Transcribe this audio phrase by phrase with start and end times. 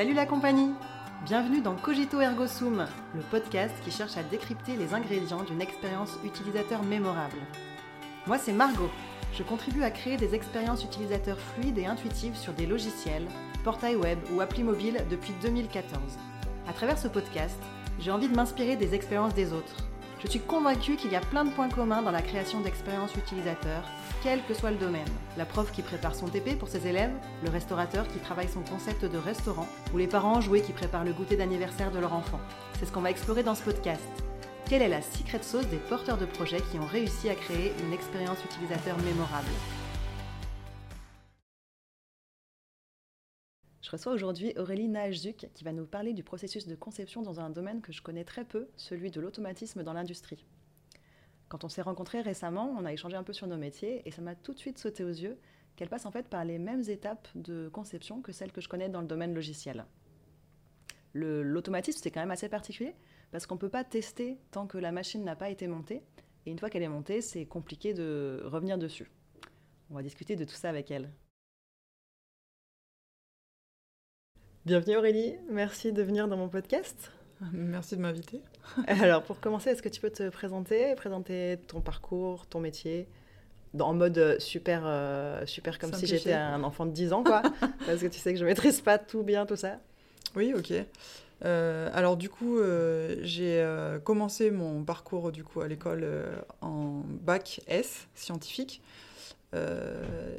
[0.00, 0.72] Salut la compagnie
[1.26, 6.16] Bienvenue dans Cogito Ergo Sum, le podcast qui cherche à décrypter les ingrédients d'une expérience
[6.24, 7.36] utilisateur mémorable.
[8.26, 8.88] Moi c'est Margot,
[9.34, 13.28] je contribue à créer des expériences utilisateurs fluides et intuitives sur des logiciels,
[13.62, 16.00] portails web ou applis mobiles depuis 2014.
[16.66, 17.60] À travers ce podcast,
[17.98, 19.84] j'ai envie de m'inspirer des expériences des autres.
[20.22, 23.84] Je suis convaincue qu'il y a plein de points communs dans la création d'expériences utilisateurs,
[24.22, 25.08] quel que soit le domaine.
[25.38, 29.06] La prof qui prépare son TP pour ses élèves, le restaurateur qui travaille son concept
[29.06, 32.40] de restaurant, ou les parents joués qui préparent le goûter d'anniversaire de leur enfant.
[32.78, 34.02] C'est ce qu'on va explorer dans ce podcast.
[34.68, 37.94] Quelle est la secret sauce des porteurs de projets qui ont réussi à créer une
[37.94, 39.48] expérience utilisateur mémorable?
[43.90, 47.50] Je reçois aujourd'hui Aurélie Naajzuk qui va nous parler du processus de conception dans un
[47.50, 50.46] domaine que je connais très peu, celui de l'automatisme dans l'industrie.
[51.48, 54.22] Quand on s'est rencontrés récemment, on a échangé un peu sur nos métiers et ça
[54.22, 55.40] m'a tout de suite sauté aux yeux
[55.74, 58.88] qu'elle passe en fait par les mêmes étapes de conception que celles que je connais
[58.88, 59.84] dans le domaine logiciel.
[61.12, 62.94] L'automatisme, c'est quand même assez particulier
[63.32, 66.04] parce qu'on ne peut pas tester tant que la machine n'a pas été montée.
[66.46, 69.10] Et une fois qu'elle est montée, c'est compliqué de revenir dessus.
[69.90, 71.10] On va discuter de tout ça avec elle.
[74.66, 77.10] Bienvenue Aurélie, merci de venir dans mon podcast.
[77.54, 78.42] Merci de m'inviter.
[78.86, 83.08] Alors pour commencer, est-ce que tu peux te présenter, présenter ton parcours, ton métier
[83.78, 87.40] en mode super, euh, super comme si j'étais un enfant de 10 ans, quoi.
[87.86, 89.78] parce que tu sais que je maîtrise pas tout bien, tout ça.
[90.36, 90.74] Oui, ok.
[91.42, 93.66] Euh, alors du coup, euh, j'ai
[94.04, 96.06] commencé mon parcours du coup à l'école
[96.60, 98.82] en bac S scientifique.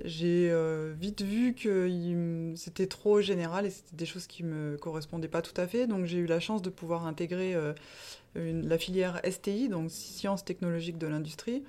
[0.05, 0.53] J'ai
[0.99, 5.59] vite vu que c'était trop général et c'était des choses qui me correspondaient pas tout
[5.59, 5.87] à fait.
[5.87, 7.55] Donc j'ai eu la chance de pouvoir intégrer
[8.35, 11.63] la filière STI, donc sciences technologiques de l'industrie,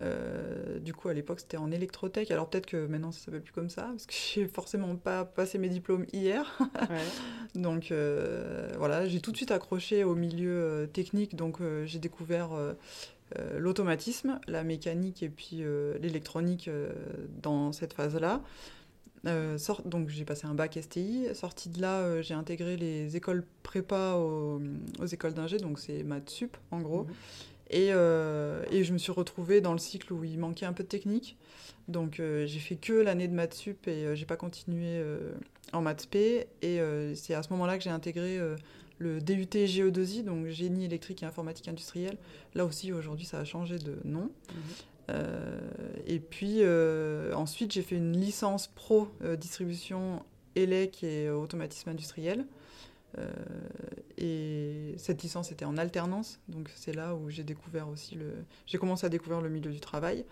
[0.00, 2.30] euh, du coup, à l'époque, c'était en électrotech.
[2.30, 5.58] Alors peut-être que maintenant, ça s'appelle plus comme ça, parce que j'ai forcément pas passé
[5.58, 6.58] mes diplômes hier.
[7.54, 11.36] donc euh, voilà, j'ai tout de suite accroché au milieu euh, technique.
[11.36, 12.50] Donc j'ai découvert
[13.56, 15.64] l'automatisme, la mécanique et puis
[16.00, 16.70] l'électronique
[17.42, 18.40] dans cette phase-là.
[19.84, 21.26] donc j'ai passé un bac STI.
[21.34, 24.60] Sorti de là, j'ai intégré les écoles prépa aux,
[25.10, 27.04] écoles d'ingé, donc c'est maths sup en gros.
[27.04, 27.14] Mhm.
[27.72, 30.88] Euh, et, je me suis retrouvée dans le cycle où il manquait un peu de
[30.88, 31.36] technique.
[31.88, 35.02] Donc euh, j'ai fait que l'année de maths sup et euh, j'ai pas continué
[35.72, 36.46] en maths p.
[36.62, 36.80] Et
[37.14, 38.38] c'est à ce moment-là que j'ai intégré
[38.98, 42.16] le DUT GE2I, donc génie électrique et informatique industrielle.
[42.54, 44.30] Là aussi aujourd'hui ça a changé de nom.
[44.50, 45.14] Mhm.
[46.06, 46.62] et puis
[47.34, 50.22] ensuite j'ai fait une licence pro distribution
[50.56, 52.46] ELEC et automatisme industriel.
[53.18, 53.28] Euh,
[54.18, 58.32] et cette licence était en alternance, donc c'est là où j'ai découvert aussi le.
[58.66, 60.24] J'ai commencé à découvrir le milieu du travail.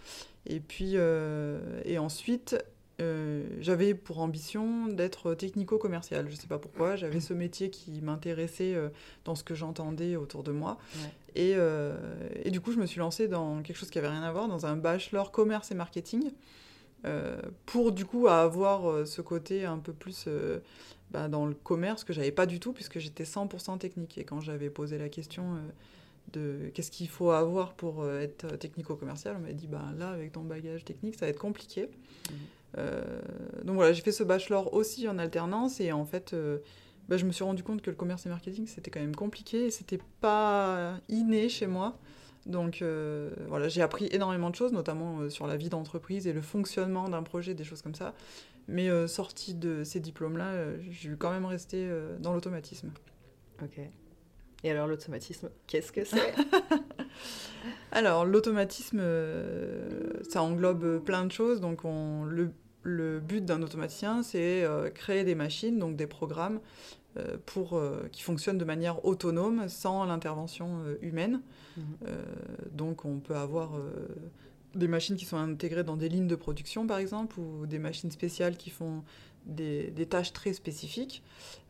[0.46, 2.56] Et puis, euh, et ensuite,
[3.02, 6.26] euh, j'avais pour ambition d'être technico-commercial.
[6.28, 8.74] Je ne sais pas pourquoi, j'avais ce métier qui m'intéressait
[9.24, 10.78] dans ce que j'entendais autour de moi.
[11.34, 11.54] Et,
[12.44, 14.48] et, du coup, je me suis lancée dans quelque chose qui avait rien à voir,
[14.48, 16.30] dans un bachelor commerce et marketing,
[17.66, 20.28] pour du coup avoir ce côté un peu plus
[21.12, 24.16] bah, dans le commerce que j'avais pas du tout puisque j'étais 100% technique.
[24.16, 25.58] Et quand j'avais posé la question euh,
[26.32, 30.32] de qu'est-ce qu'il faut avoir pour euh, être technico-commercial, on m'a dit bah, là, avec
[30.32, 31.82] ton bagage technique, ça va être compliqué.
[32.30, 32.34] Mmh.
[32.78, 33.02] Euh,
[33.64, 36.34] donc voilà, j'ai fait ce bachelor aussi en alternance et en fait,
[37.08, 39.66] bah, je me suis rendu compte que le commerce et marketing, c'était quand même compliqué
[39.66, 41.98] et c'était pas inné chez moi.
[42.46, 42.82] Donc
[43.48, 47.22] voilà, j'ai appris énormément de choses, notamment sur la vie d'entreprise et le fonctionnement d'un
[47.22, 48.14] projet, des choses comme ça.
[48.68, 52.90] Mais euh, sorti de ces diplômes-là, euh, je vais quand même euh, dans l'automatisme.
[53.62, 53.80] Ok.
[54.64, 56.34] Et alors l'automatisme, qu'est-ce que c'est?
[57.92, 59.02] Alors l'automatisme,
[60.28, 61.60] ça englobe plein de choses.
[61.60, 62.52] Donc on, le,
[62.82, 66.60] le, but d'un automaticien, c'est créer des machines, donc des programmes,
[67.47, 71.41] pour, qui fonctionnent de manière autonome, sans l'intervention humaine.
[71.76, 71.84] Mhm.
[72.72, 73.70] donc on peut avoir
[74.75, 78.11] des machines qui sont intégrées dans des lignes de production, par exemple, ou des machines
[78.11, 79.02] spéciales qui font
[79.46, 81.22] des, des tâches très spécifiques.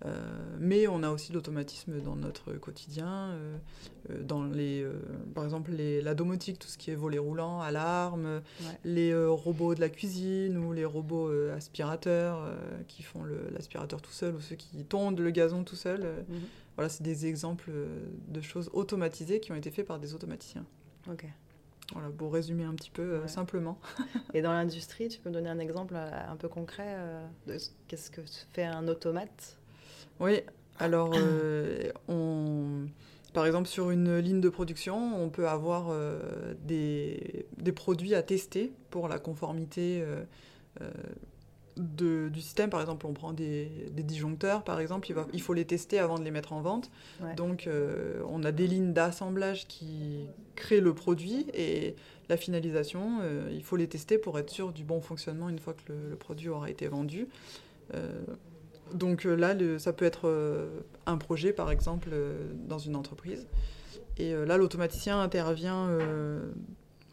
[0.04, 0.10] Euh,
[0.58, 3.56] mais on a aussi l'automatisme dans notre quotidien, euh,
[4.10, 4.84] euh, dans les,
[5.34, 8.42] par exemple les, la domotique, tout ce qui est volet roulant, alarme,
[8.84, 12.54] les robots de la cuisine ou les robots aspirateurs
[12.88, 16.00] qui font l'aspirateur tout seul ou ceux qui tondent le gazon tout seul.
[16.28, 16.40] Mhm.
[16.76, 17.70] Voilà, c'est des exemples
[18.28, 20.64] de choses automatisées qui ont été faits par des automaticiens.
[21.10, 21.26] Ok.
[21.92, 23.78] Voilà, pour résumer un petit peu euh, simplement.
[24.34, 27.56] Et dans l'industrie, tu peux me donner un exemple euh, un peu concret euh, de
[27.88, 28.22] qu'est-ce que
[28.52, 29.58] fait un automate?
[30.20, 30.40] Oui,
[30.78, 31.14] alors
[32.08, 32.86] on,
[33.32, 35.94] par exemple sur une ligne de production, on peut avoir
[36.64, 40.04] des, des, produits à tester pour la conformité
[41.76, 42.70] de, du système.
[42.70, 45.98] Par exemple, on prend des, des disjoncteurs, par exemple, il, va, il, faut les tester
[45.98, 46.90] avant de les mettre en vente.
[47.22, 47.34] Ouais.
[47.34, 50.26] Donc, euh, on a des lignes d'assemblage qui
[50.56, 51.96] créent le produit et
[52.28, 55.74] la finalisation, euh, il faut les tester pour être sûr du bon fonctionnement une fois
[55.74, 57.28] que le, le produit aura été vendu.
[57.94, 58.22] Euh,
[58.94, 60.68] donc là, le, ça peut être
[61.06, 62.10] un projet, par exemple,
[62.68, 63.46] dans une entreprise.
[64.18, 65.88] Et là, l'automaticien intervient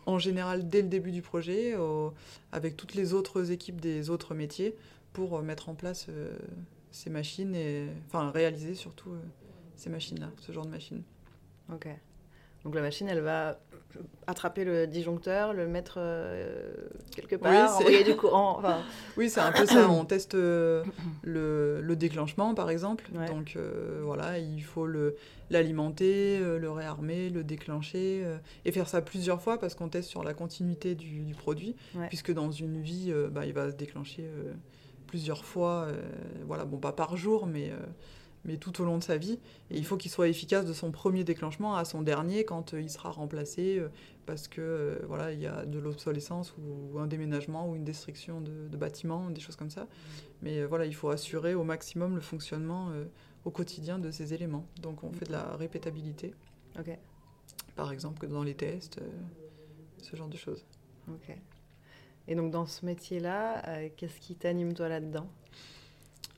[0.09, 2.09] en général dès le début du projet, euh,
[2.51, 4.75] avec toutes les autres équipes des autres métiers,
[5.13, 6.35] pour euh, mettre en place euh,
[6.91, 9.11] ces machines et enfin réaliser surtout
[9.75, 11.03] ces machines-là, ce genre de machines.
[11.71, 11.87] Ok.
[12.63, 13.59] Donc la machine, elle va
[14.27, 16.71] attraper le disjoncteur, le mettre euh,
[17.15, 18.57] quelque part, oui, envoyer du courant.
[18.59, 18.79] Enfin...
[19.17, 19.89] Oui, c'est un peu ça.
[19.89, 20.83] On teste euh,
[21.23, 23.09] le, le, déclenchement, par exemple.
[23.13, 23.27] Ouais.
[23.27, 24.87] Donc euh, voilà, il faut
[25.49, 28.23] l'alimenter, le, le, réarmer, le déclencher
[28.65, 32.07] et faire ça plusieurs fois parce qu'on teste sur la continuité du, du produit, ouais.
[32.07, 34.29] puisque dans une vie, bah, il va se déclencher
[35.07, 35.87] plusieurs fois.
[36.45, 37.71] voilà, bon, pas par jour, mais
[38.45, 39.39] mais tout au long de sa vie.
[39.69, 42.81] Et il faut qu'il soit efficace de son premier déclenchement à son dernier quand euh,
[42.81, 43.89] il sera remplacé euh,
[44.25, 48.41] parce que euh, voilà il y a de l'obsolescence ou, un déménagement ou une destruction
[48.41, 49.87] de, de bâtiments, des choses comme ça.
[50.41, 52.91] Mais voilà, il faut assurer au maximum le fonctionnement
[53.43, 54.65] au quotidien de ces éléments.
[54.81, 56.33] Donc on fait de la répétabilité.
[57.75, 59.01] Par exemple, dans les tests,
[60.01, 60.65] ce genre de choses.
[61.09, 61.35] Ok.
[62.29, 65.27] Et donc dans ce métier-là, qu'est-ce qui t'anime toi là-dedans?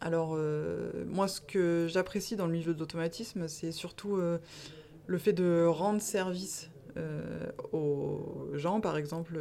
[0.01, 4.39] Alors, euh, moi, ce que j'apprécie dans le milieu de l'automatisme, c'est surtout euh,
[5.05, 9.39] le fait de rendre service euh, aux gens, par exemple,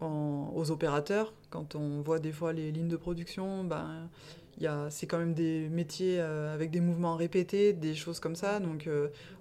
[0.00, 1.32] en, aux opérateurs.
[1.50, 4.10] Quand on voit des fois les lignes de production, ben,
[4.90, 8.58] c'est quand même des métiers avec des mouvements répétés, des choses comme ça.
[8.58, 8.90] Donc,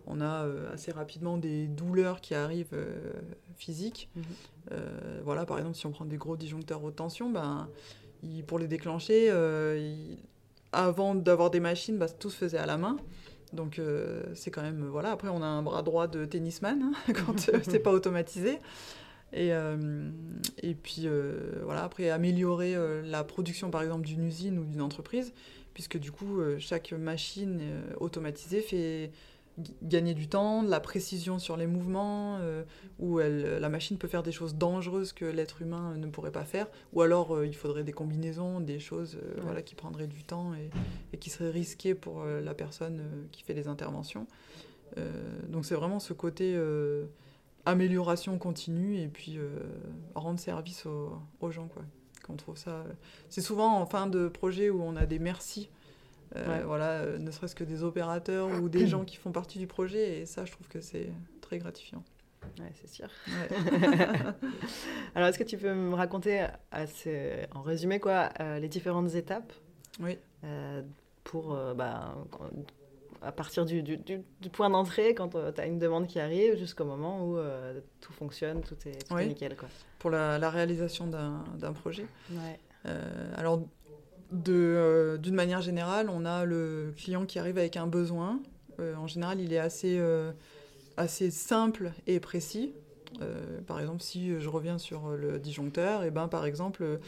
[0.05, 2.77] on a assez rapidement des douleurs qui arrivent
[3.57, 4.09] physiques.
[4.15, 4.21] Mmh.
[5.23, 7.67] voilà, par exemple, si on prend des gros disjoncteurs haute tension, ben
[8.23, 10.17] il, pour les déclencher, euh, il,
[10.71, 12.97] avant d'avoir des machines, bah, tout se faisait à la main.
[13.53, 15.11] Donc euh, c'est quand même voilà.
[15.11, 18.59] Après on a un bras droit de tennisman hein, quand euh, c'est pas automatisé.
[19.33, 20.09] Et, euh,
[20.63, 21.07] et puis
[21.63, 25.33] voilà après améliorer la production par exemple d'une usine ou d'une entreprise
[25.73, 27.59] puisque du coup chaque machine
[27.99, 29.11] automatisée fait
[29.81, 32.63] gagner du temps, de la précision sur les mouvements, euh,
[32.99, 36.45] où elle, la machine peut faire des choses dangereuses que l'être humain ne pourrait pas
[36.45, 39.41] faire, ou alors euh, il faudrait des combinaisons, des choses euh, ouais.
[39.41, 40.69] voilà, qui prendraient du temps et,
[41.11, 44.27] et qui seraient risquées pour euh, la personne euh, qui fait les interventions.
[44.97, 45.11] Euh,
[45.49, 46.57] donc c'est vraiment ce côté
[47.65, 49.39] amélioration continue et puis
[50.15, 51.67] rendre service aux, aux gens.
[51.67, 51.83] Quoi.
[52.23, 52.85] Qu'on trouve ça.
[53.29, 55.69] C'est souvent en fin de projet où on a des merci
[56.35, 56.63] euh, ouais.
[56.63, 60.19] Voilà, euh, ne serait-ce que des opérateurs ou des gens qui font partie du projet.
[60.19, 61.09] Et ça, je trouve que c'est
[61.41, 62.03] très gratifiant.
[62.59, 63.07] Ouais, c'est sûr.
[63.27, 63.57] Ouais.
[65.15, 69.53] Alors, est-ce que tu peux me raconter, assez, en résumé, quoi, euh, les différentes étapes
[69.99, 70.17] oui.
[70.43, 70.81] euh,
[71.23, 72.15] pour, euh, bah,
[73.21, 76.19] à partir du, du, du, du point d'entrée, quand euh, tu as une demande qui
[76.19, 79.23] arrive, jusqu'au moment où euh, tout fonctionne, tout est, tout oui.
[79.23, 79.55] est nickel.
[79.57, 79.67] Quoi.
[79.99, 82.05] Pour la, la réalisation d'un projet.
[82.31, 82.59] Ouais.
[83.35, 83.61] alors,
[84.49, 88.41] euh, d'une manière générale, on a le client qui arrive avec un besoin.
[88.79, 90.31] Euh, en général, il est assez, euh,
[90.97, 92.73] assez simple et précis.
[93.65, 96.99] Par exemple, si je reviens sur le disjoncteur, et eh ben, par exemple,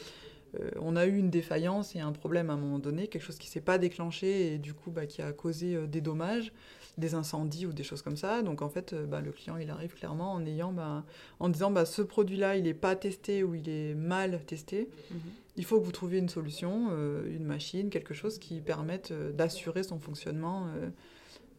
[0.80, 3.48] on a eu une défaillance et un problème à un moment donné, quelque chose qui
[3.48, 6.52] ne s'est pas déclenché et du coup bah, qui a causé des dommages
[7.00, 8.42] des incendies ou des choses comme ça.
[8.42, 11.06] Donc en fait, bah, le client, il arrive clairement en ayant, bah,
[11.40, 14.90] en disant, bah, ce produit-là, il n'est pas testé ou il est mal testé.
[15.12, 15.50] Mm -hmm.
[15.60, 19.34] Il faut que vous trouviez une solution, euh, une machine, quelque chose qui permette euh,
[19.34, 20.68] d'assurer son fonctionnement.
[20.68, 20.90] Euh,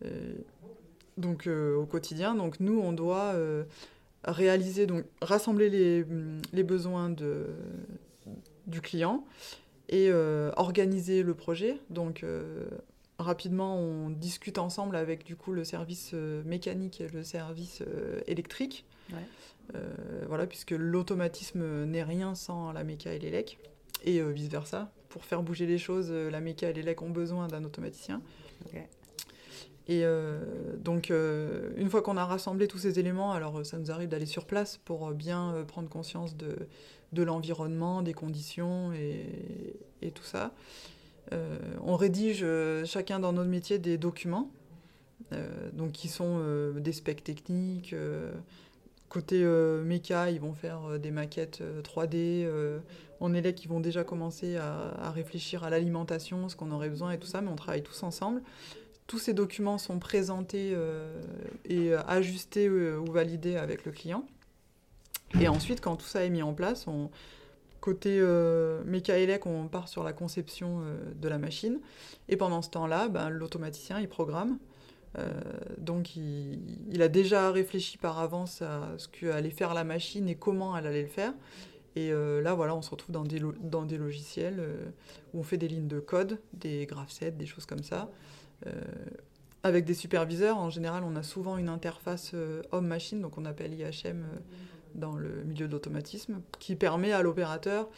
[0.07, 0.35] euh
[1.19, 2.35] donc au quotidien.
[2.35, 3.35] Donc nous, on doit
[4.25, 6.07] réaliser, donc rassembler les,
[6.55, 7.49] les besoins de,
[8.67, 9.27] du client
[9.91, 10.11] et
[10.57, 11.77] organiser le projet.
[11.91, 12.25] Donc
[13.21, 18.21] rapidement, on discute ensemble avec du coup le service euh, mécanique et le service euh,
[18.27, 18.85] électrique.
[19.13, 19.19] Ouais.
[19.75, 19.95] Euh,
[20.27, 23.59] voilà, puisque l'automatisme n'est rien sans la méca et l'élec,
[24.05, 24.91] et vice versa.
[25.09, 28.23] Pour faire bouger les choses, la méca et l'élec ont besoin d'un automaticien.
[28.67, 28.87] Okay.
[29.89, 30.05] Et
[30.79, 34.47] donc, une fois qu'on a rassemblé tous ces éléments, alors ça nous arrive d'aller sur
[34.47, 36.69] place pour bien prendre conscience de,
[37.13, 39.27] de l'environnement, des conditions et,
[40.01, 40.53] et tout ça.
[41.33, 44.51] Euh, on rédige euh, chacun dans notre métier des documents,
[45.33, 46.41] euh, donc qui sont
[46.77, 47.95] des specs techniques.
[49.09, 49.45] côté
[49.85, 52.49] méca, ils vont faire des maquettes 3D.
[53.21, 57.13] en élec, ils vont déjà commencer à, à réfléchir à l'alimentation, ce qu'on aurait besoin
[57.13, 58.43] et tout ça, mais on travaille tous ensemble
[59.07, 60.73] tous ces documents sont présentés
[61.69, 64.25] et ajustés ou validés avec le client.
[65.41, 67.11] Et ensuite, quand tout ça est mis en place, on,
[67.81, 69.15] côté euh, méca
[69.47, 70.83] on part sur la conception
[71.15, 71.81] de la machine.
[72.29, 74.59] Et pendant ce temps-là, ben, l'automaticien, il programme.
[75.79, 80.77] donc il, a déjà réfléchi par avance à ce qu'allait faire la machine et comment
[80.77, 81.33] elle allait le faire.
[81.97, 84.63] Et là, voilà, on se retrouve dans des, dans des logiciels
[85.35, 88.09] où on fait des lignes de code, des graph sets, des choses comme ça.
[89.65, 92.35] avec des superviseurs, en général, on a souvent une interface
[92.71, 94.25] homme-machine, donc on appelle IHM
[94.95, 97.89] dans le milieu de l'automatisme, qui permet à l'opérateur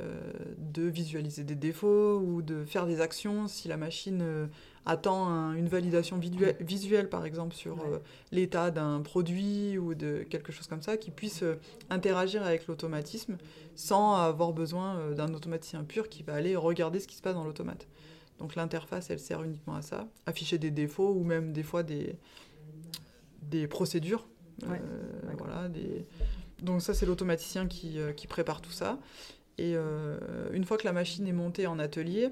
[0.00, 0.20] euh,
[0.58, 4.46] de visualiser des défauts ou de faire des actions si la machine euh,
[4.86, 6.20] attend une validation
[6.60, 7.98] visuelle, par exemple, sur euh,
[8.30, 11.42] l'état d'un produit ou de quelque chose comme ça, qui puisse
[11.90, 13.38] interagir avec l'automatisme
[13.74, 17.44] sans avoir besoin d'un automaticien pur qui va aller regarder ce qui se passe dans
[17.44, 17.88] l'automate.
[18.38, 22.16] Donc l'interface, elle sert uniquement à ça, afficher des défauts ou même des fois des,
[23.42, 24.28] des procédures.
[24.64, 26.06] Voilà, des,
[26.62, 28.98] donc ça, c'est l'automaticien qui, euh, qui, prépare tout ça.
[29.58, 30.18] Et euh,
[30.52, 32.30] une fois que la machine est montée en atelier,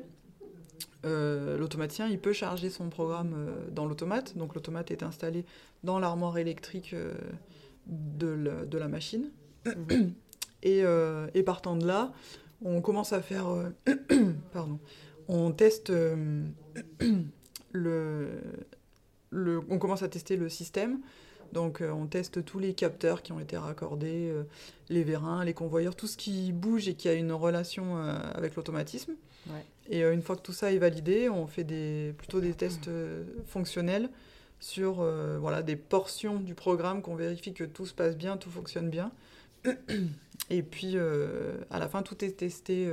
[1.04, 3.34] euh, l'automaticien, il peut charger son programme
[3.70, 4.36] dans l'automate.
[4.36, 5.44] Donc l'automate est installé
[5.84, 6.94] dans l'armoire électrique
[7.86, 9.30] de, de, la machine.
[10.62, 10.82] Et,
[11.34, 12.12] et, partant de là,
[12.64, 13.46] on commence à faire...
[14.52, 14.80] pardon.
[15.28, 15.92] On teste
[17.72, 18.28] le,
[19.30, 19.60] le...
[19.70, 20.98] On commence à tester le système.
[21.52, 24.44] Donc euh, on teste tous les capteurs qui ont été raccordés, euh,
[24.88, 28.56] les vérins, les convoyeurs, tout ce qui bouge et qui a une relation euh, avec
[28.56, 29.14] l'automatisme.
[29.88, 32.90] Et une fois que tout ça est validé, on fait des, plutôt des tests
[33.46, 34.10] fonctionnels
[34.58, 34.94] sur
[35.38, 39.12] voilà, des portions du programme qu'on vérifie que tout se passe bien, tout fonctionne bien.
[40.50, 42.92] Et puis à la fin, tout est testé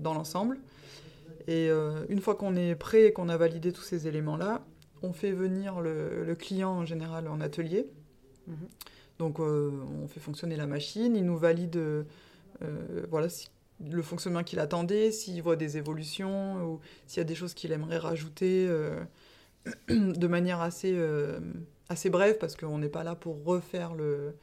[0.00, 0.58] dans l'ensemble.
[1.46, 1.68] Et
[2.08, 4.64] une fois qu'on est prêt et qu'on a validé tous ces éléments-là,
[5.02, 7.86] on fait venir le, client en général en atelier.
[8.46, 8.56] Mhm.
[9.18, 9.70] Donc euh,
[10.02, 12.04] on fait fonctionner la machine, il nous valide euh,
[13.08, 13.28] voilà,
[13.80, 17.72] le fonctionnement qu'il attendait, s'il voit des évolutions ou s'il y a des choses qu'il
[17.72, 19.00] aimerait rajouter euh,
[19.88, 20.98] de manière assez,
[21.88, 24.34] assez brève parce qu'on n'est pas là pour refaire le,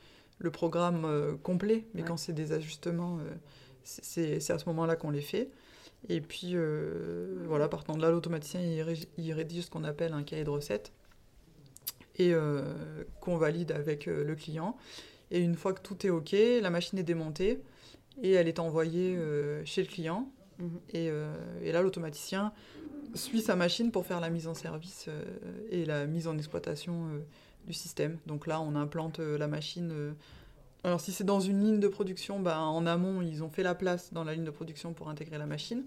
[0.53, 3.19] programme complet, mais quand c'est des ajustements,
[3.83, 5.49] c'est à ce moment-là qu'on les fait.
[6.07, 10.45] Et puis, euh, voilà, partant de là, l'automaticien, il, rédige ce qu'on appelle un cahier
[10.45, 10.93] de recettes
[12.15, 14.77] et euh, qu'on valide avec euh, le client.
[15.31, 17.59] Et une fois que tout est OK, la machine est démontée
[18.23, 19.17] et elle est envoyée
[19.65, 20.31] chez le client.
[20.57, 20.79] Mhm.
[20.93, 21.09] Et,
[21.63, 22.51] et, là, l'automaticien
[23.13, 25.07] suit sa machine pour faire la mise en service
[25.69, 27.09] et la mise en exploitation
[27.67, 28.17] du système.
[28.25, 30.15] Donc là, on implante la machine
[30.83, 33.75] alors si c'est dans une ligne de production, bah, en amont, ils ont fait la
[33.75, 35.83] place dans la ligne de production pour intégrer la machine.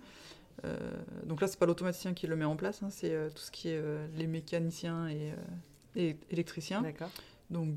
[0.64, 0.76] Euh,
[1.24, 3.50] donc là, c'est pas l'automaticien qui le met en place, hein, c'est euh, tout ce
[3.50, 5.32] qui est euh, les mécaniciens et,
[5.96, 6.82] et électriciens.
[6.82, 7.10] D'accord.
[7.50, 7.70] Donc,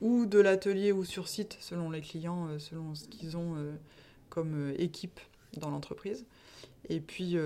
[0.00, 3.56] ou de l'atelier ou sur site, selon les clients, selon ce qu'ils ont
[4.30, 5.20] comme équipe
[5.58, 6.24] dans l'entreprise.
[6.88, 7.36] Et puis,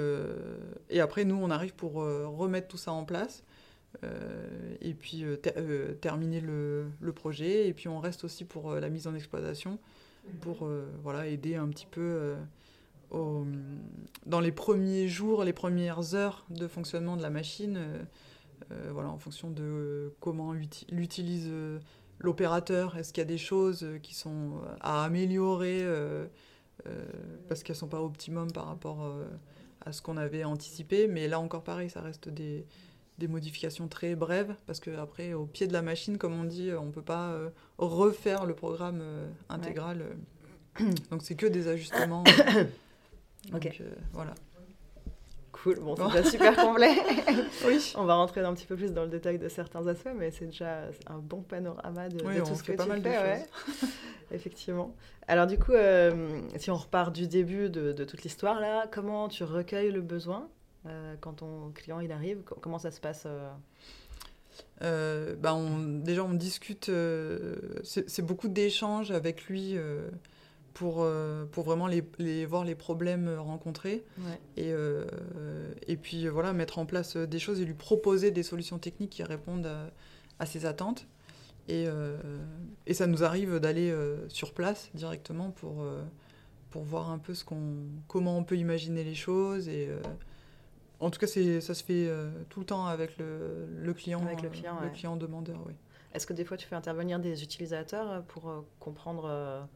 [0.91, 3.43] et après, nous, on arrive pour remettre tout ça en place.
[4.05, 7.69] Euh, et puis euh, euh, terminer le, projet.
[7.69, 9.79] Et puis on reste aussi pour la mise en exploitation,
[10.41, 10.69] pour
[11.03, 12.35] voilà, aider un petit peu
[13.11, 17.79] dans les premiers jours, les premières heures de fonctionnement de la machine,
[18.91, 20.55] voilà, en fonction de comment
[20.91, 21.51] l'utilise
[22.19, 22.97] l'opérateur.
[22.97, 25.85] Est-ce qu'il y a des choses qui sont à améliorer
[27.49, 29.15] parce qu'elles ne sont pas optimum par rapport
[29.85, 31.09] à ce qu'on avait anticipé.
[31.09, 32.65] Mais là encore pareil, ça reste des,
[33.23, 36.87] des modifications très brèves, parce qu'après, au pied de la machine, comme on dit, on
[36.87, 40.17] ne peut pas euh, refaire le programme euh, intégral.
[41.11, 42.25] Donc c'est que des ajustements.
[43.53, 43.81] Donc, ok.
[43.81, 44.35] Euh, voilà.
[45.53, 46.97] Cool, bon, c'est déjà super complet.
[47.67, 47.93] oui.
[47.97, 50.47] On va rentrer un petit peu plus dans le détail de certains aspects, mais c'est
[50.47, 53.39] déjà un bon panorama de, tout ce que pas tu mal fais.
[53.39, 53.87] De.
[54.35, 54.97] Effectivement.
[55.29, 55.75] Alors du coup,
[56.57, 60.49] si on repart du début de, de toute l'histoire, là, comment tu recueilles le besoin?
[60.49, 60.62] euh,
[61.21, 63.51] quand ton client il arrive Comment ça se passe euh?
[64.83, 66.91] Euh, bah on, déjà, on discute,
[67.85, 69.77] c'est beaucoup d'échanges avec lui
[70.75, 71.07] pour,
[71.53, 74.05] pour vraiment les, les, voir les problèmes rencontrés
[74.57, 74.73] et,
[75.87, 79.23] et puis voilà, mettre en place des choses et lui proposer des solutions techniques qui
[79.23, 79.71] répondent
[80.39, 81.07] à, ses attentes.
[81.69, 81.87] Et,
[82.87, 83.95] et, ça nous arrive d'aller
[84.29, 85.87] sur place directement pour,
[86.71, 89.89] pour voir un peu ce qu'on, comment on peut imaginer les choses et
[91.03, 94.49] en tout cas, ça se fait euh, tout le temps avec le, client, avec le
[94.49, 95.59] client, le client demandeur.
[95.67, 95.75] Oui.
[96.15, 99.67] Est-ce que des fois tu fais intervenir des utilisateurs euh, pour euh, comprendre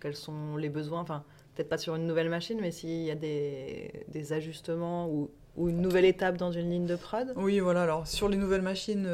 [0.00, 1.00] quels sont les besoins?
[1.00, 1.24] Enfin,
[1.54, 5.70] peut-être pas sur une nouvelle machine, mais s'il y a des, des ajustements ou, ou,
[5.70, 7.32] une nouvelle étape dans une ligne de prod?
[7.36, 7.84] Oui, voilà.
[7.84, 9.08] Alors, sur les nouvelles machines,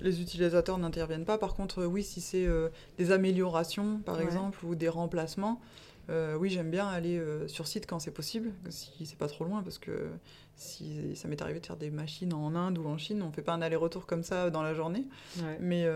[0.00, 1.36] les utilisateurs n'interviennent pas.
[1.36, 2.46] Par contre, oui, si c'est
[2.96, 5.60] des améliorations, par exemple, ou des remplacements,
[6.08, 9.78] oui, j'aime bien aller sur site quand c'est possible, si c'est pas trop loin, parce
[9.78, 10.08] que
[10.56, 13.42] si ça m'est arrivé de faire des machines en Inde ou en Chine, on fait
[13.42, 15.04] pas un aller-retour comme ça dans la journée.
[15.60, 15.86] Mais,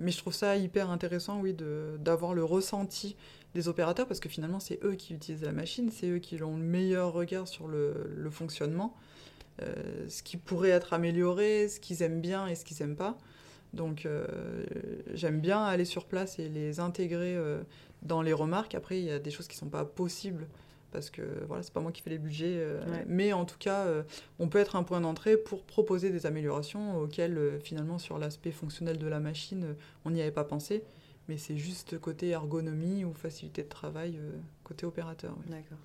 [0.00, 1.54] mais je trouve ça hyper intéressant, oui,
[1.98, 3.16] d'avoir le ressenti
[3.54, 6.56] des opérateurs, parce que finalement, c'est eux qui utilisent la machine, c'est eux qui ont
[6.56, 8.96] le meilleur regard sur le, le fonctionnement,
[9.60, 9.74] euh,
[10.08, 13.18] ce qui pourrait être amélioré, ce qu'ils aiment bien et ce qu'ils n'aiment pas.
[13.74, 14.26] Donc, euh,
[15.12, 17.62] j'aime bien aller sur place et les intégrer euh,
[18.02, 18.74] dans les remarques.
[18.74, 20.46] Après, il y a des choses qui ne sont pas possibles
[20.90, 22.66] parce que voilà, c'est pas moi qui fais les budgets.
[23.06, 23.86] Mais en tout cas,
[24.38, 28.98] on peut être un point d'entrée pour proposer des améliorations auxquelles, finalement, sur l'aspect fonctionnel
[28.98, 30.82] de la machine, on n'y avait pas pensé
[31.28, 34.32] mais c'est juste côté ergonomie ou facilité de travail euh,
[34.64, 35.36] côté opérateur.
[35.46, 35.78] D'accord.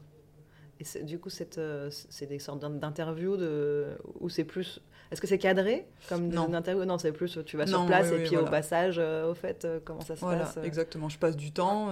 [0.79, 3.87] Et du coup, euh, c'est des sortes d'interviews de,
[4.19, 4.81] ou c'est plus.
[5.11, 6.53] Est-ce que c'est cadré comme non.
[6.53, 9.67] interview Non, c'est plus tu vas sur place et puis au passage, euh, au fait,
[9.85, 11.91] comment ça se voilà, passe Exactement, je passe du temps.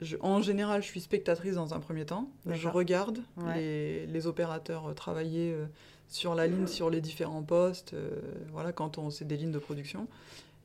[0.00, 2.30] je, en général, je suis spectatrice dans un premier temps.
[2.50, 3.18] Je regarde
[3.54, 5.54] les, les, opérateurs travailler
[6.08, 7.94] sur la ligne, sur les différents postes.
[8.52, 10.08] voilà, quand on c'est des lignes de production.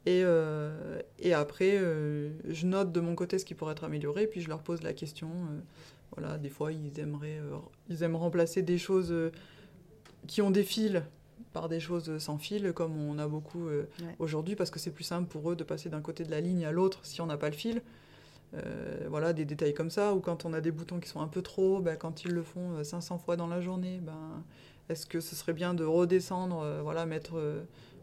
[0.06, 4.28] Et, euh, et après, euh, je note de mon côté ce qui pourrait être amélioré,
[4.28, 5.30] puis je leur pose la question.
[6.18, 7.40] Euh, voilà, des fois, ils aimeraient,
[7.90, 9.14] ils aiment remplacer des choses
[10.28, 11.02] qui ont des fils
[11.54, 13.68] par des choses sans fil, comme on a beaucoup
[14.20, 16.66] aujourd'hui, parce que c'est plus simple pour eux de passer d'un côté de la ligne
[16.66, 17.82] à l'autre si on n'a pas le fil.
[19.08, 21.42] voilà, des détails comme ça, ou quand on a des boutons qui sont un peu
[21.42, 24.44] trop, ben, quand ils le font 500 fois dans la journée, ben,
[24.90, 27.40] est-ce que ce serait bien de redescendre, voilà, mettre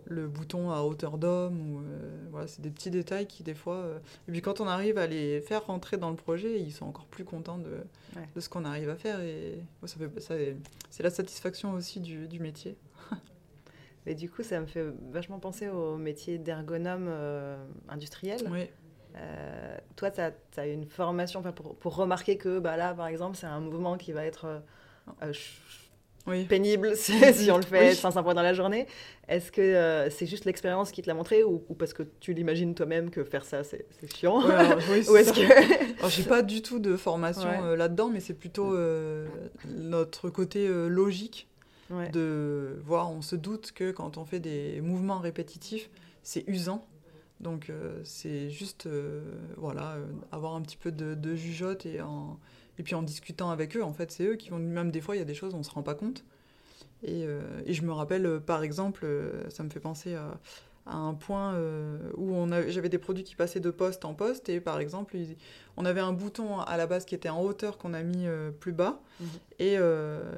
[0.07, 1.61] le bouton à hauteur d'homme.
[1.61, 3.77] Ou, euh, voilà, c'est des petits détails qui, des fois.
[3.77, 3.99] Euh,
[4.29, 7.07] et puis quand on arrive à les faire rentrer dans le projet, ils sont encore
[7.07, 7.85] plus contents de,
[8.35, 9.21] de ce qu'on arrive à faire.
[9.21, 10.35] Et ça fait, ça,
[10.91, 12.77] c'est la satisfaction aussi du, du métier.
[14.07, 17.57] Et du coup, ça me fait vachement penser au métier d'ergonome euh,
[17.89, 18.41] industriel.
[18.51, 18.69] Oui.
[19.97, 23.61] toi, tu as, une formation pour, pour, remarquer que bah, là, par exemple, c'est un
[23.61, 24.63] mouvement qui va être
[26.49, 28.87] pénible si, on le fait 500 fois dans la journée.
[29.29, 32.75] Est-ce que euh, c'est juste l'expérience qui te l'a montré ou, parce que tu l'imagines
[32.75, 34.41] toi-même que faire ça c'est chiant
[35.11, 39.27] Ou est-ce que j'ai pas du tout de formation euh, là-dedans, mais c'est plutôt euh,
[39.67, 41.49] notre côté logique
[42.13, 43.11] de voir.
[43.11, 45.91] On se doute que quand on fait des mouvements répétitifs,
[46.23, 46.87] c'est usant.
[47.41, 47.71] Donc
[48.03, 48.89] c'est juste
[49.57, 49.97] voilà
[50.33, 52.39] avoir un petit peu de, de jugeote et en
[52.79, 55.17] et puis en discutant avec eux, en fait, c'est eux qui vont, même des fois,
[55.17, 56.25] il y a des choses, on ne se rend pas compte.
[57.03, 60.39] Et, euh, et je me rappelle, euh, par exemple, euh, ça me fait penser à,
[60.87, 61.59] à un point
[62.17, 64.49] où j'avais des produits qui passaient de poste en poste.
[64.49, 65.17] Et par exemple,
[65.77, 68.27] on avait un bouton à la base qui était en hauteur qu'on a mis
[68.61, 69.01] plus bas.
[69.19, 69.29] Mhm.
[69.59, 69.77] Et,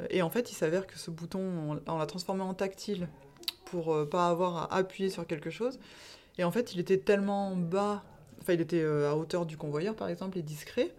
[0.08, 3.08] et, en fait, il s'avère que ce bouton, on, l'a transformé en tactile
[3.66, 5.78] pour pas avoir à appuyer sur quelque chose.
[6.38, 8.02] Et en fait, il était tellement bas,
[8.40, 10.94] enfin, il était à hauteur du convoyeur, par exemple, et discret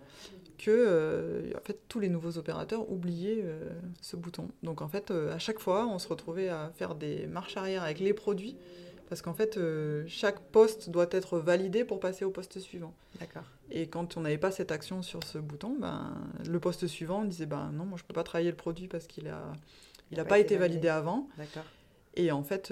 [0.59, 3.69] que euh, en fait, tous les nouveaux opérateurs oubliaient euh,
[4.01, 4.49] ce bouton.
[4.61, 7.83] Donc en fait, euh, à chaque fois, on se retrouvait à faire des marches arrière
[7.83, 8.57] avec les produits,
[9.07, 9.57] parce qu'en fait,
[10.05, 12.93] chaque poste doit être validé pour passer au poste suivant.
[13.19, 13.45] D'accord.
[13.71, 16.13] Et quand on n'avait pas cette action sur ce bouton, ben,
[16.47, 19.07] le poste suivant disait ben, non, moi je ne peux pas travailler le produit parce
[19.07, 19.41] qu'il n'a
[20.11, 21.27] il a pas, été validé, avant.
[21.39, 21.63] D'accord.
[22.15, 22.71] Et en fait,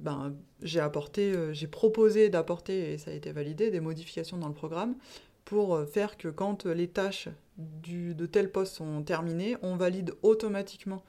[0.00, 4.54] ben, j'ai apporté, j'ai proposé d'apporter, et ça a été validé, des modifications dans le
[4.54, 4.96] programme
[5.44, 7.28] pour euh, faire que quand les tâches
[7.58, 11.02] du, de tel poste sont terminées, on valide automatiquement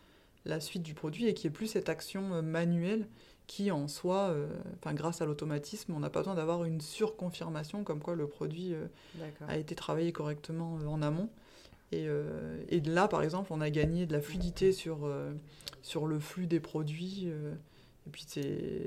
[0.46, 3.08] la suite du produit et qu'il n'y ait plus cette action euh, manuelle
[3.48, 4.48] qui en soi, euh,
[4.80, 8.74] enfin grâce à l'automatisme, on n'a pas besoin d'avoir une surconfirmation comme quoi le produit
[9.48, 11.30] a été travaillé correctement en amont.
[11.92, 12.08] Et,
[12.70, 15.12] et, là, par exemple, on a gagné de la fluidité sur,
[15.82, 17.28] sur le flux des produits.
[17.28, 18.26] et puis,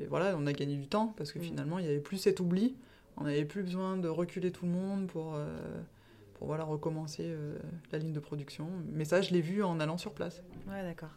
[0.09, 1.43] voilà, on a gagné du temps parce que mm.
[1.43, 2.77] finalement, il n'y avait plus cet oubli
[3.17, 5.47] on n'avait plus besoin de reculer tout le monde pour, euh,
[6.35, 7.57] pour voilà, recommencer euh,
[7.93, 8.69] la ligne de production.
[8.93, 10.43] Mais ça, je l'ai vu en allant sur place.
[10.69, 11.17] Ouais, d'accord.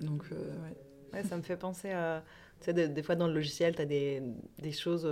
[0.00, 0.76] Donc, euh, ouais.
[1.18, 1.24] ouais.
[1.24, 2.22] Ça me fait penser à.
[2.60, 4.22] Tu sais, des, fois dans le logiciel, tu as des,
[4.58, 5.04] des choses,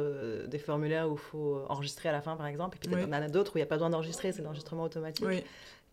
[0.47, 2.79] des formulaires où il faut enregistrer à la fin, par exemple.
[2.79, 4.85] Et puis y en a d'autres où il n'y a pas besoin d'enregistrer, c'est l'enregistrement
[4.85, 5.27] automatique.
[5.27, 5.43] Oui.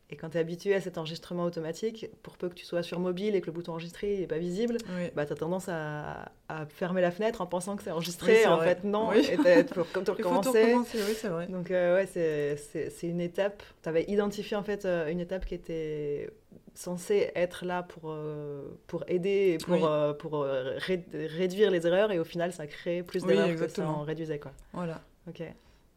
[0.10, 3.00] Et quand tu es habitué à cet enregistrement automatique, pour peu que tu sois sur
[3.00, 4.78] mobile et que le bouton enregistrer n'est pas visible,
[5.16, 8.46] bah, tu as tendance à, à, fermer la fenêtre en pensant que c'est enregistré.
[8.46, 9.10] en fait, non.
[9.10, 9.30] Oui.
[9.30, 10.76] Et pour, comme tu recommencer.
[10.76, 11.48] Oui, c'est vrai.
[11.48, 13.62] Donc, euh, ouais, c'est une étape.
[13.84, 16.30] Tu avais identifié en fait euh, une étape qui était
[16.74, 19.90] censée être là pour, euh, pour aider et pour,
[20.20, 22.14] pour réduire les erreurs.
[22.14, 24.40] Et au final, ça crée plus d'erreurs que ça en réduisait.
[24.40, 24.54] Quoi.
[24.72, 25.02] Voilà.
[25.28, 25.44] Ok.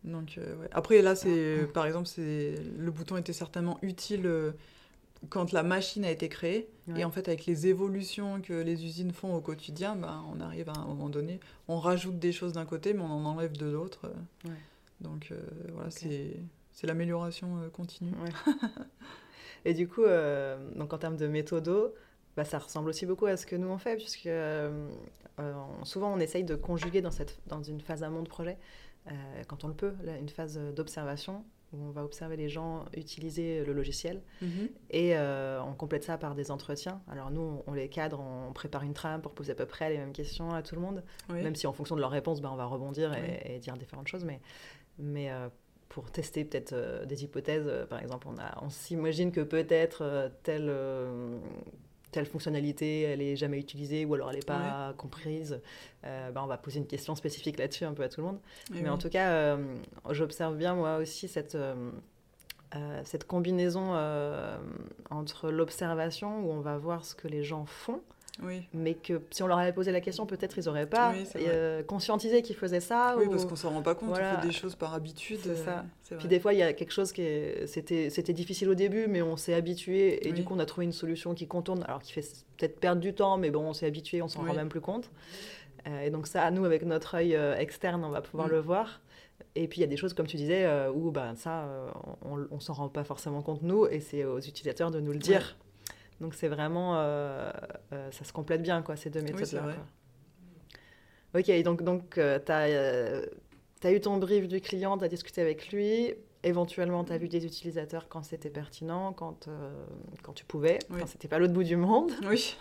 [0.04, 4.52] Donc, euh, Après, là, c'est par exemple, c'est le bouton était certainement utile euh,
[5.28, 6.68] quand la machine a été créée.
[6.96, 10.68] Et en fait, avec les évolutions que les usines font au quotidien, ben, on arrive
[10.70, 13.66] à un moment donné, on rajoute des choses d'un côté, mais on en enlève de
[13.66, 14.10] l'autre.
[15.00, 15.40] Donc, euh,
[15.72, 16.36] voilà, c'est
[16.72, 18.12] c'est l'amélioration continue.
[19.66, 20.04] Et du coup,
[20.74, 21.94] donc en termes de méthodo,
[22.36, 24.30] bah, ça ressemble aussi beaucoup à ce que nous on fait, puisque
[25.84, 28.56] souvent on essaye de conjuguer dans, cette, dans une phase amont de projet,
[29.48, 33.72] quand on le peut, une phase d'observation où on va observer les gens utiliser le
[33.72, 34.68] logiciel mhm.
[34.90, 37.00] et euh, on complète ça par des entretiens.
[37.08, 39.98] Alors nous, on les cadre, on prépare une trame pour poser à peu près les
[39.98, 42.56] mêmes questions à tout le monde, même si en fonction de leur réponse, ben, on
[42.56, 44.24] va rebondir et, dire différentes choses.
[44.24, 44.40] Mais,
[44.98, 45.48] mais euh,
[45.88, 50.70] pour tester peut-être euh, des hypothèses, par exemple, on, a, on s'imagine que peut-être tel
[52.10, 55.60] telle fonctionnalité, elle est jamais utilisée ou alors elle n'est pas comprise,
[56.04, 58.38] euh, bah, on va poser une question spécifique là-dessus un peu à tout le monde.
[58.72, 59.76] Mais en tout cas, euh,
[60.10, 61.90] j'observe bien moi aussi cette, euh,
[63.04, 63.92] cette combinaison
[65.10, 68.00] entre l'observation où on va voir ce que les gens font
[68.72, 72.42] mais que si on leur avait posé la question, peut-être ils n'auraient pas euh, conscientisé
[72.42, 73.14] qu'ils faisaient ça.
[73.18, 75.40] Oui, parce qu'on ne s'en rend pas compte, on fait des choses par habitude.
[75.42, 75.84] C'est ça.
[76.18, 77.22] Puis des fois, il y a quelque chose qui
[77.66, 80.92] c'était difficile au début, mais on s'est habitué et du coup, on a trouvé une
[80.92, 82.26] solution qui contourne, alors qui fait
[82.56, 85.10] peut-être perdre du temps, mais bon, on s'est habitué, on s'en rend même plus compte.
[85.86, 88.52] Euh, et donc ça, nous, avec notre œil euh, externe, on va pouvoir mm.
[88.52, 89.00] le voir.
[89.54, 91.66] Et puis il y a des choses, comme tu disais, où ben, ça,
[92.22, 95.18] on ne s'en rend pas forcément compte, nous, et c'est aux utilisateurs de nous le
[95.18, 95.56] dire.
[96.20, 97.50] Donc c'est vraiment, euh,
[97.92, 99.62] euh, ça se complète bien, quoi, ces deux méthodes-là.
[101.34, 105.40] Oui, ok, donc, donc euh, tu as, eu ton brief du client, tu as discuté
[105.40, 109.48] avec lui, éventuellement tu as vu des utilisateurs quand c'était pertinent, quand,
[110.22, 112.12] quand tu pouvais, quand c'était pas l'autre bout du monde.
[112.28, 112.56] Oui.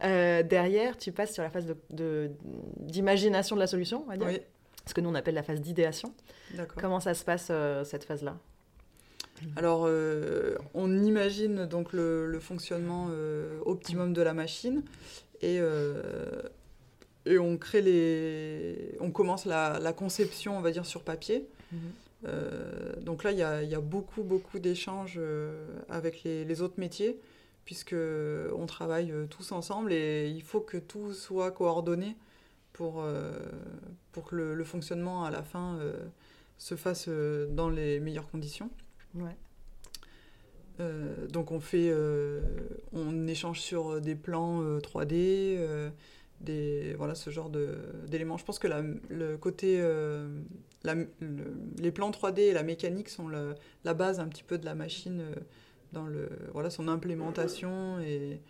[0.00, 4.28] derrière, tu passes sur la phase d'imagination de, de, la solution, on va dire.
[4.28, 4.40] Oui.
[4.84, 6.12] Ce que nous on appelle la phase d'idéation.
[6.76, 7.52] Comment ça se passe
[7.84, 8.36] cette phase-là?
[9.56, 14.82] Alors, euh, on imagine donc le, fonctionnement euh, optimum de la machine
[15.40, 16.42] et, euh,
[17.26, 21.46] et on crée les, on commence la, conception, on va dire, sur papier.
[21.72, 23.02] Mhm.
[23.02, 25.20] donc là, il y a, beaucoup, beaucoup d'échanges
[25.88, 27.18] avec les, autres métiers
[27.64, 32.16] puisque on travaille tous ensemble et il faut que tout soit coordonné
[32.72, 33.04] pour,
[34.12, 35.78] pour que le, le, fonctionnement à la fin
[36.58, 38.70] se fasse dans les meilleures conditions.
[40.80, 42.40] Euh, donc on fait, euh,
[42.92, 45.90] on échange sur des plans 3D, euh,
[46.40, 48.36] des, voilà ce genre d'éléments.
[48.36, 48.68] Je pense que
[49.08, 49.82] le côté,
[50.84, 55.22] les plans 3D et la mécanique sont la base un petit peu de la machine
[55.92, 58.40] dans le, voilà son implémentation et,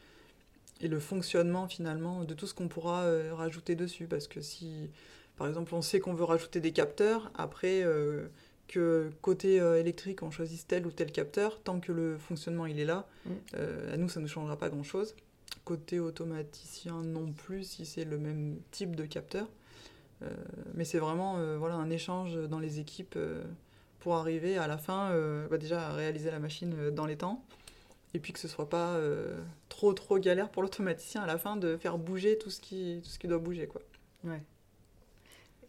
[0.81, 4.07] et le fonctionnement finalement de tout ce qu'on pourra rajouter dessus.
[4.07, 4.91] Parce que si,
[5.37, 7.85] par exemple, on sait qu'on veut rajouter des capteurs, après
[8.73, 12.81] que côté euh, électrique, on choisisse tel ou tel capteur, tant que le fonctionnement il
[12.81, 13.31] est là, mm.
[13.55, 15.15] euh, à nous ça ne changera pas grand-chose.
[15.65, 19.47] Côté automaticien non plus, si c'est le même type de capteur.
[20.23, 20.31] Euh,
[20.75, 23.19] mais c'est vraiment voilà, un échange dans les équipes
[24.01, 25.15] pour arriver à la fin,
[25.51, 27.45] bah, déjà à réaliser la machine dans les temps,
[28.15, 28.99] et puis que ce soit pas
[29.69, 33.11] trop trop galère pour l'automaticien à la fin de faire bouger tout ce qui, tout
[33.11, 33.67] ce qui doit bouger.
[33.67, 33.83] Quoi.
[34.25, 34.43] Ouais.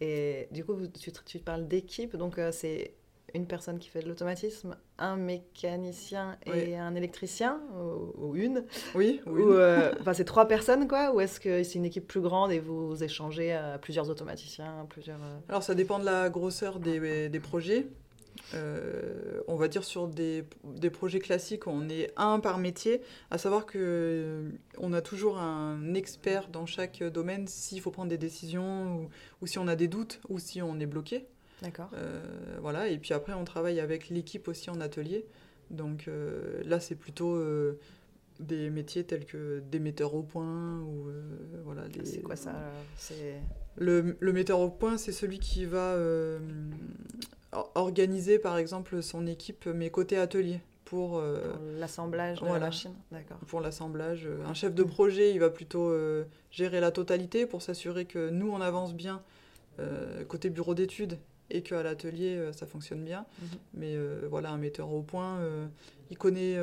[0.03, 2.93] Et du coup, tu, tu parles d'équipe, donc euh, c'est
[3.33, 7.61] une personne qui fait de l'automatisme, un mécanicien et un électricien,
[8.17, 8.65] ou, une.
[8.95, 12.19] Oui, ou euh, Enfin, c'est trois personnes, quoi Ou est-ce que c'est une équipe plus
[12.19, 16.79] grande et vous échangez à plusieurs automaticiens plusieurs, euh Alors, ça dépend de la grosseur
[16.79, 17.87] des, des projets.
[18.55, 20.45] Euh, on va dire sur des,
[20.91, 25.93] projets classiques, on est un par métier, à savoir que euh, on a toujours un
[25.93, 29.09] expert dans chaque domaine s'il faut prendre des décisions
[29.41, 31.25] ou, si on a des doutes ou si on est bloqué.
[31.61, 31.89] D'accord.
[31.93, 32.21] Euh,
[32.61, 35.25] voilà, et puis après on travaille avec l'équipe aussi en atelier.
[35.71, 36.09] Donc
[36.65, 37.41] là c'est plutôt
[38.39, 41.07] des métiers tels que des metteurs au point ou
[41.63, 41.83] voilà.
[42.03, 42.53] C'est quoi ça
[43.75, 45.97] le, metteur au point, c'est celui qui va
[47.75, 50.59] organiser par exemple son équipe, mais côté atelier.
[50.85, 51.39] Pour, euh,
[51.79, 53.37] l'assemblage de la machine D'accord.
[53.47, 54.27] Pour l'assemblage.
[54.27, 58.29] Euh, un chef de projet, il va plutôt euh, gérer la totalité pour s'assurer que
[58.29, 59.21] nous, on avance bien
[60.27, 61.17] côté bureau d'études
[61.49, 63.25] et qu'à l'atelier, ça fonctionne bien.
[63.41, 63.47] Mhm.
[63.73, 63.97] Mais
[64.29, 65.39] voilà, un metteur au point,
[66.11, 66.59] il connaît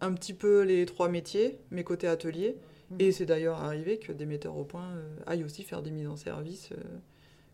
[0.00, 2.56] un petit peu les trois métiers, mais côté atelier.
[2.90, 2.96] Mhm.
[3.00, 4.88] Et c'est d'ailleurs arrivé que des metteurs au point
[5.26, 6.70] aillent aussi faire des mises en service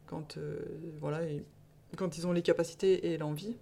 [0.07, 0.39] quand
[1.01, 1.23] voilà,
[1.97, 3.57] quand ils ont les capacités et l'envie.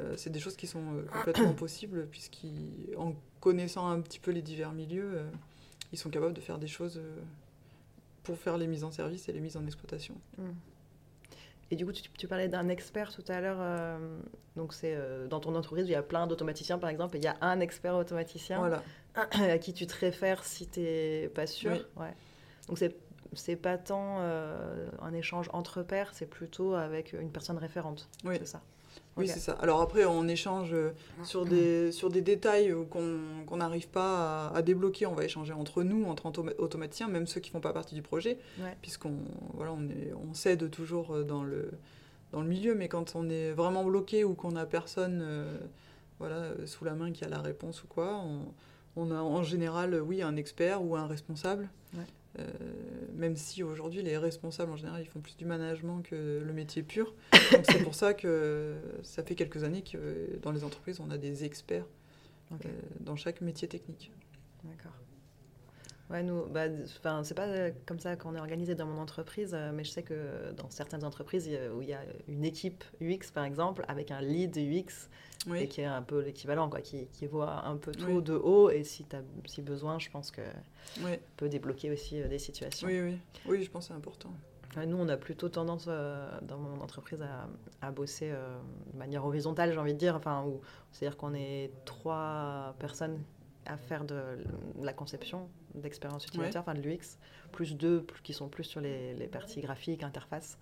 [0.00, 4.42] Euh, c'est des choses qui sont euh, complètement possibles, puisqu'en connaissant un petit peu les
[4.42, 5.30] divers milieux, euh,
[5.92, 7.00] ils sont capables de faire des choses
[8.24, 10.14] pour faire les mises en service et les mises en exploitation.
[10.36, 10.42] Mmh.
[11.70, 13.98] Et du coup, tu, parlais d'un expert tout à l'heure.
[14.56, 14.96] donc, c'est
[15.28, 17.60] dans ton entreprise, il y a plein d'automaticiens, par exemple, et il y a un
[17.60, 18.82] expert automaticien voilà.
[19.14, 21.72] à qui tu te réfères si tu n'es pas sûr.
[21.96, 22.14] Ouais.
[22.68, 22.96] Donc, c'est
[23.38, 28.08] c'est pas tant euh, un échange entre pairs, c'est plutôt avec une personne référente.
[28.24, 28.36] Oui.
[28.38, 28.62] C'est ça.
[29.18, 29.52] Oui, c'est ça.
[29.60, 30.92] Alors après, on échange euh,
[31.24, 35.06] sur des, sur des détails qu'on n'arrive pas à, débloquer.
[35.06, 36.26] On va échanger entre nous, entre
[36.58, 38.38] automaticiens, même ceux qui ne font pas partie du projet,
[38.80, 39.14] puisqu'on
[39.54, 41.72] voilà, on, est, on s'aide toujours euh, dans le,
[42.32, 42.74] dans le milieu.
[42.74, 45.58] Mais quand on est vraiment bloqué ou qu'on n'a personne euh,
[46.20, 48.52] voilà, sous la main qui a la réponse ou quoi, on,
[48.96, 51.68] on a en général, oui, un expert ou un responsable.
[52.38, 52.44] Euh,
[53.14, 56.82] même si aujourd'hui les responsables en général ils font plus du management que le métier
[56.82, 57.14] pur.
[57.52, 61.18] Donc c'est pour ça que ça fait quelques années que dans les entreprises on a
[61.18, 61.86] des experts
[62.52, 62.56] euh,
[63.00, 64.12] dans chaque métier technique.
[64.64, 64.92] D'accord.
[66.10, 66.62] Ouais, nous, bah,
[67.22, 70.52] c'est pas comme ça qu'on est organisé dans mon entreprise, euh, mais je sais que
[70.56, 74.56] dans certaines entreprises où il y a une équipe UX par exemple, avec un lead
[74.56, 75.08] UX,
[75.54, 78.70] et qui est un peu l'équivalent, quoi, qui, qui, voit un peu tout de haut,
[78.70, 80.42] et si, as, si besoin, je pense que
[81.36, 82.86] peut débloquer aussi euh, des situations.
[82.86, 84.30] Oui, oui, oui, je pense que c'est important.
[84.76, 87.48] Nous, on a plutôt tendance euh, dans mon entreprise à,
[87.86, 88.58] à bosser euh,
[88.92, 90.14] de manière horizontale, j'ai envie de dire.
[90.14, 90.44] Enfin,
[90.92, 93.18] c'est-à-dire qu'on est trois personnes
[93.68, 94.38] à faire de
[94.80, 97.18] la conception d'expérience utilisateur, enfin de l'UX,
[97.52, 100.58] plus deux qui sont plus sur les, les parties graphiques, interface.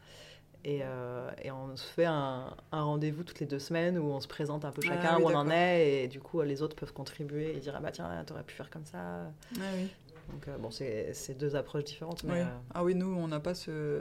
[0.67, 4.65] Euh, et, on se fait un, rendez-vous toutes les deux semaines où on se présente
[4.65, 7.57] un peu ah chacun où on en est et du coup les autres peuvent contribuer
[7.57, 8.99] et dire ah bah tiens t'aurais pu faire comme ça.
[8.99, 9.89] Ah oui.
[10.33, 12.25] Donc euh, bon c'est deux approches différentes.
[12.25, 14.01] Mais, euh, Ah oui nous on n'a pas ce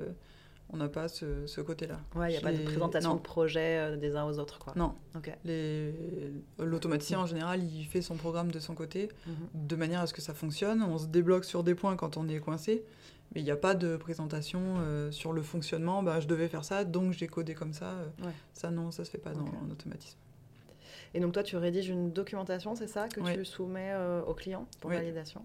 [0.69, 1.99] on n'a pas ce, ce côté-là.
[2.15, 4.60] Ouais, il n'y a pas de présentation de projet des uns aux autres.
[4.60, 4.73] Quoi.
[4.75, 4.95] Non.
[6.60, 9.36] L'automaticien, en général, il fait son programme de son côté, mhm.
[9.54, 10.82] de manière à ce que ça fonctionne.
[10.84, 12.84] On se débloque sur des points quand on est coincé.
[13.34, 16.04] Mais il n'y a pas de présentation euh, sur le fonctionnement.
[16.04, 17.91] Bah, je devais faire ça, donc j'ai codé comme ça.
[17.91, 20.17] Euh, ça, non, ça se fait pas dans un automatisme.
[21.13, 24.67] Et donc toi, tu rédiges une documentation, c'est ça, que tu soumets euh, au client
[24.80, 25.41] pour validation?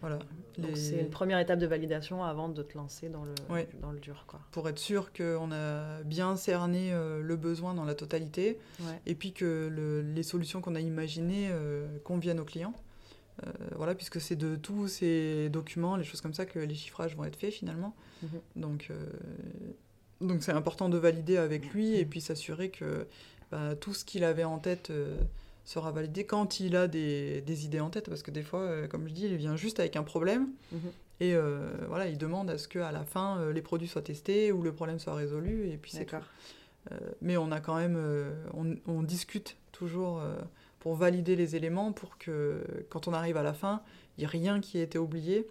[0.00, 0.18] Voilà.
[0.58, 3.34] Donc c'est une première étape de validation avant de te lancer dans le,
[3.80, 4.24] dans le dur.
[4.26, 4.40] Quoi.
[4.50, 8.58] Pour être sûr qu'on a bien cerné le besoin dans la totalité
[9.06, 11.50] et puis que le, les solutions qu'on a imaginées
[12.04, 12.74] conviennent au client.
[13.46, 17.16] Euh, voilà, puisque c'est de tous ces documents, les choses comme ça, que les chiffrages
[17.16, 17.94] vont être faits finalement.
[18.22, 18.28] Mhm.
[18.56, 19.06] Donc, euh,
[20.20, 23.06] donc c'est important de valider avec lui et puis s'assurer que
[23.50, 25.16] bah, tout ce qu'il avait en tête euh,
[25.68, 29.08] sera validé quand il a des, des, idées en tête, parce que des fois, comme
[29.08, 30.48] je dis, il vient juste avec un problème.
[30.72, 30.80] Mhm.
[31.20, 31.34] Et
[31.88, 35.00] voilà, il demande à ce qu'à la fin, les produits soient testés ou le problème
[35.00, 36.16] soit résolu, et puis c'est tout.
[37.20, 37.98] mais on a quand même,
[38.54, 40.22] on, on discute toujours
[40.78, 43.82] pour valider les éléments, pour que quand on arrive à la fin,
[44.16, 45.46] il n'y ait rien qui ait été oublié.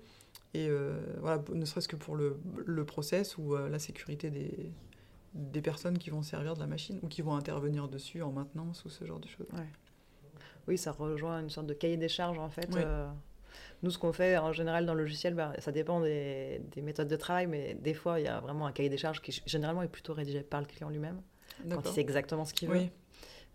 [0.54, 4.72] Et euh, voilà, ne serait-ce que pour le, le process ou euh, la sécurité des,
[5.34, 8.86] des personnes qui vont servir de la machine ou qui vont intervenir dessus en maintenance
[8.86, 9.48] ou ce genre de choses.
[10.68, 12.70] Oui, ça rejoint une sorte de cahier des charges en fait.
[12.76, 13.08] Euh,
[13.84, 17.08] nous, ce qu'on fait en général dans le logiciel, bah, ça dépend des, des, méthodes
[17.08, 19.84] de travail, mais des fois, il y a vraiment un cahier des charges qui généralement
[19.84, 21.22] est plutôt rédigé par le client lui-même,
[21.70, 22.78] quand il sait exactement ce qu'il veut.
[22.78, 22.92] Oui.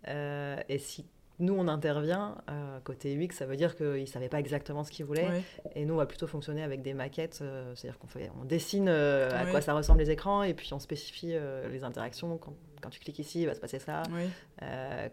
[0.07, 1.05] et si
[1.43, 4.91] nous, on intervient euh, côté UX, ça veut dire qu'ils ne savaient pas exactement ce
[4.91, 5.43] qu'ils voulaient.
[5.75, 8.07] Et nous, on va plutôt fonctionner avec des maquettes, euh, c'est-à-dire qu'on
[8.41, 11.35] on dessine euh, à quoi ça ressemble les écrans et puis on spécifie
[11.71, 12.37] les interactions.
[12.37, 14.03] Quand, quand, tu cliques ici, il va se passer ça.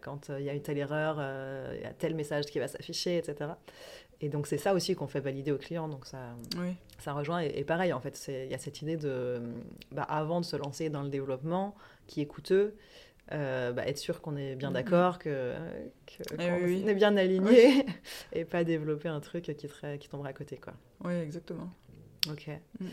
[0.01, 1.17] quand il y a une telle erreur,
[1.75, 3.51] il y a tel message qui va s'afficher, etc.
[4.23, 5.89] Et donc, c'est ça aussi qu'on fait valider aux clients.
[5.89, 6.19] Donc, ça,
[6.99, 7.41] ça rejoint.
[7.41, 9.41] Et, pareil, en fait, il y a cette idée de,
[9.93, 11.75] bah, avant de se lancer dans le développement,
[12.07, 12.75] qui est coûteux,
[13.33, 14.73] euh, bah, être sûr qu'on est bien mm-hmm.
[14.73, 15.55] d'accord, que,
[16.07, 17.85] que eh est bien aligné
[18.33, 20.57] et pas développer un truc qui, qui tomberait à côté.
[20.57, 20.75] Quoi.
[21.05, 21.71] Oui, exactement.
[22.29, 22.49] Ok.
[22.83, 22.87] Mm-hmm.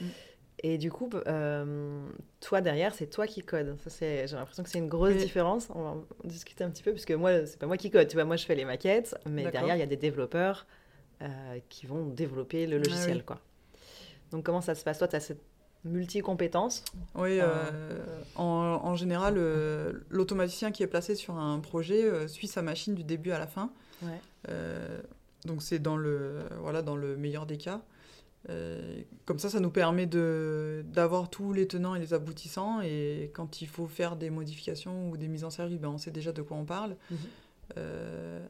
[0.63, 2.07] Et du coup, euh,
[2.39, 3.77] toi derrière, c'est toi qui code.
[3.99, 5.69] J'ai l'impression que c'est une grosse différence.
[5.73, 8.07] On va en discuter un petit peu, puisque moi, c'est pas moi qui code.
[8.07, 10.65] Tu vois, moi, je fais les maquettes, mais derrière, il y a des développeurs
[11.21, 13.23] euh, qui vont développer le ah logiciel.
[13.23, 13.39] quoi.
[14.31, 14.97] Donc, comment ça se passe?
[14.97, 15.41] Toi, tu as cette
[15.87, 16.83] multi-compétences
[17.15, 18.03] Oui, euh,
[18.35, 18.43] en,
[18.83, 23.03] en, général, euh, l'automaticien qui est placé sur un projet euh, suit sa machine du
[23.03, 23.71] début à la fin.
[25.45, 27.81] donc c'est dans le, voilà, dans le meilleur des cas.
[29.25, 32.81] comme ça, ça nous permet d'avoir tous les tenants et les aboutissants.
[32.81, 36.11] Et quand il faut faire des modifications ou des mises en service, ben, on sait
[36.11, 36.95] déjà de quoi on parle.
[37.11, 37.17] Mhm.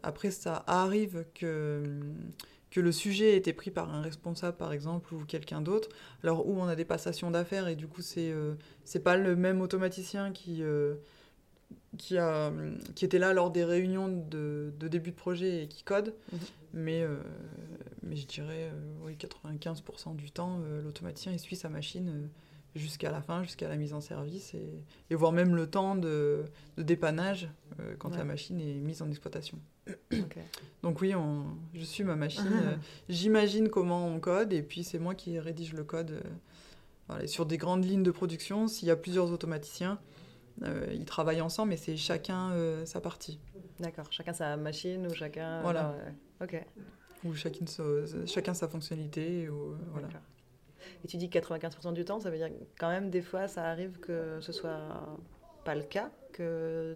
[0.03, 1.83] après, ça arrive que
[2.69, 5.89] que le sujet ait été pris par un responsable, par exemple, ou quelqu'un d'autre,
[6.23, 9.35] alors où on a des passations d'affaires, et du coup, c'est euh, c'est pas le
[9.35, 10.95] même automaticien qui, euh,
[11.97, 12.51] qui, a,
[12.95, 16.39] qui était là lors des réunions de, de début de projet et qui code, mhm.
[16.73, 17.17] mais, euh,
[18.03, 18.71] mais je dirais,
[19.03, 22.29] oui, 95% du temps, l'automaticien, il suit sa machine
[22.77, 26.45] jusqu'à la fin, jusqu'à la mise en service, et, et voire même le temps de,
[26.77, 27.49] de dépannage
[27.99, 29.59] quand la machine est mise en exploitation.
[30.83, 32.43] Donc oui, on, je suis ma machine.
[32.57, 32.75] Euh,
[33.09, 36.23] j'imagine comment on code et puis c'est moi qui rédige le code.
[37.09, 39.99] Euh, sur des grandes lignes de production, s'il y a plusieurs automaticiens,
[40.91, 42.51] ils travaillent ensemble, mais c'est chacun
[42.85, 43.39] sa partie.
[43.79, 45.61] D'accord, chacun sa machine ou chacun.
[45.61, 45.95] Voilà.
[46.41, 46.65] ok.
[47.23, 47.65] Ou chacun,
[48.25, 49.47] chacun sa fonctionnalité.
[49.49, 50.09] Ou, voilà.
[51.03, 53.99] Et tu dis 95% du temps, ça veut dire quand même des fois ça arrive
[53.99, 55.17] que ce soit
[55.63, 56.95] pas le cas, que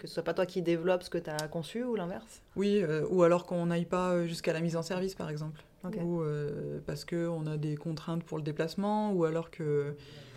[0.00, 2.42] que ce soit pas toi qui développe ce que tu as conçu ou l'inverse?
[2.56, 5.62] Oui, euh, ou alors qu'on n'aille pas jusqu'à la mise en service par exemple.
[5.84, 9.94] Ou euh, parce qu'on a des contraintes pour le déplacement, ou alors que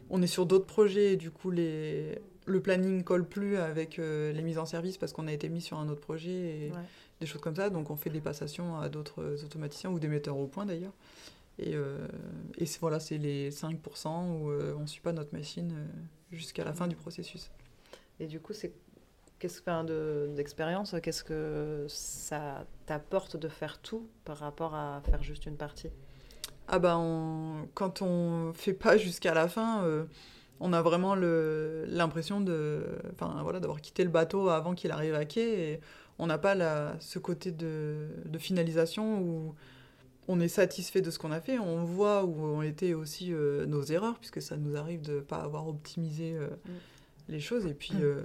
[0.10, 4.32] on est sur d'autres projets et du coup les, le planning colle plus avec euh,
[4.32, 6.72] les mises en service parce qu'on a été mis sur un autre projet et
[7.19, 7.69] des choses comme ça.
[7.69, 10.93] Donc on fait des passations à d'autres automaticiens ou des metteurs au point d'ailleurs.
[11.60, 11.76] Et,
[12.58, 15.88] et voilà, c'est les 5% où on ne suit pas notre machine
[16.32, 17.52] jusqu'à la fin du processus.
[18.20, 18.74] Et du coup, c'est
[19.39, 25.46] qu'est-ce que d'expérience Qu'est-ce que ça t'apporte de faire tout par rapport à faire juste
[25.46, 25.89] une partie?
[26.68, 30.06] Ah ben, quand on fait pas jusqu'à la fin, euh,
[30.62, 35.26] on a vraiment l'impression de, enfin voilà, d'avoir quitté le bateau avant qu'il arrive à
[35.26, 35.72] quai.
[35.72, 35.80] Et
[36.20, 39.56] on n'a pas la, ce côté de, de, finalisation où
[40.27, 41.59] on est satisfait de ce qu'on a fait.
[41.59, 45.19] On voit où ont été aussi euh, nos erreurs, puisque ça nous arrive de ne
[45.19, 46.36] pas avoir optimisé.
[46.36, 46.71] Euh, mm
[47.29, 47.65] les choses.
[47.65, 48.21] Et puis, euh,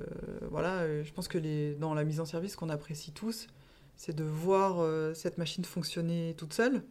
[0.50, 3.46] voilà, je pense que les, dans la mise en service, qu'on apprécie tous,
[3.96, 4.84] c'est de voir
[5.14, 6.82] cette machine fonctionner toute seule.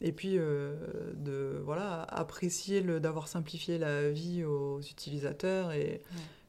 [0.00, 6.00] Et puis, de voilà, apprécier d'avoir simplifié la vie aux utilisateurs et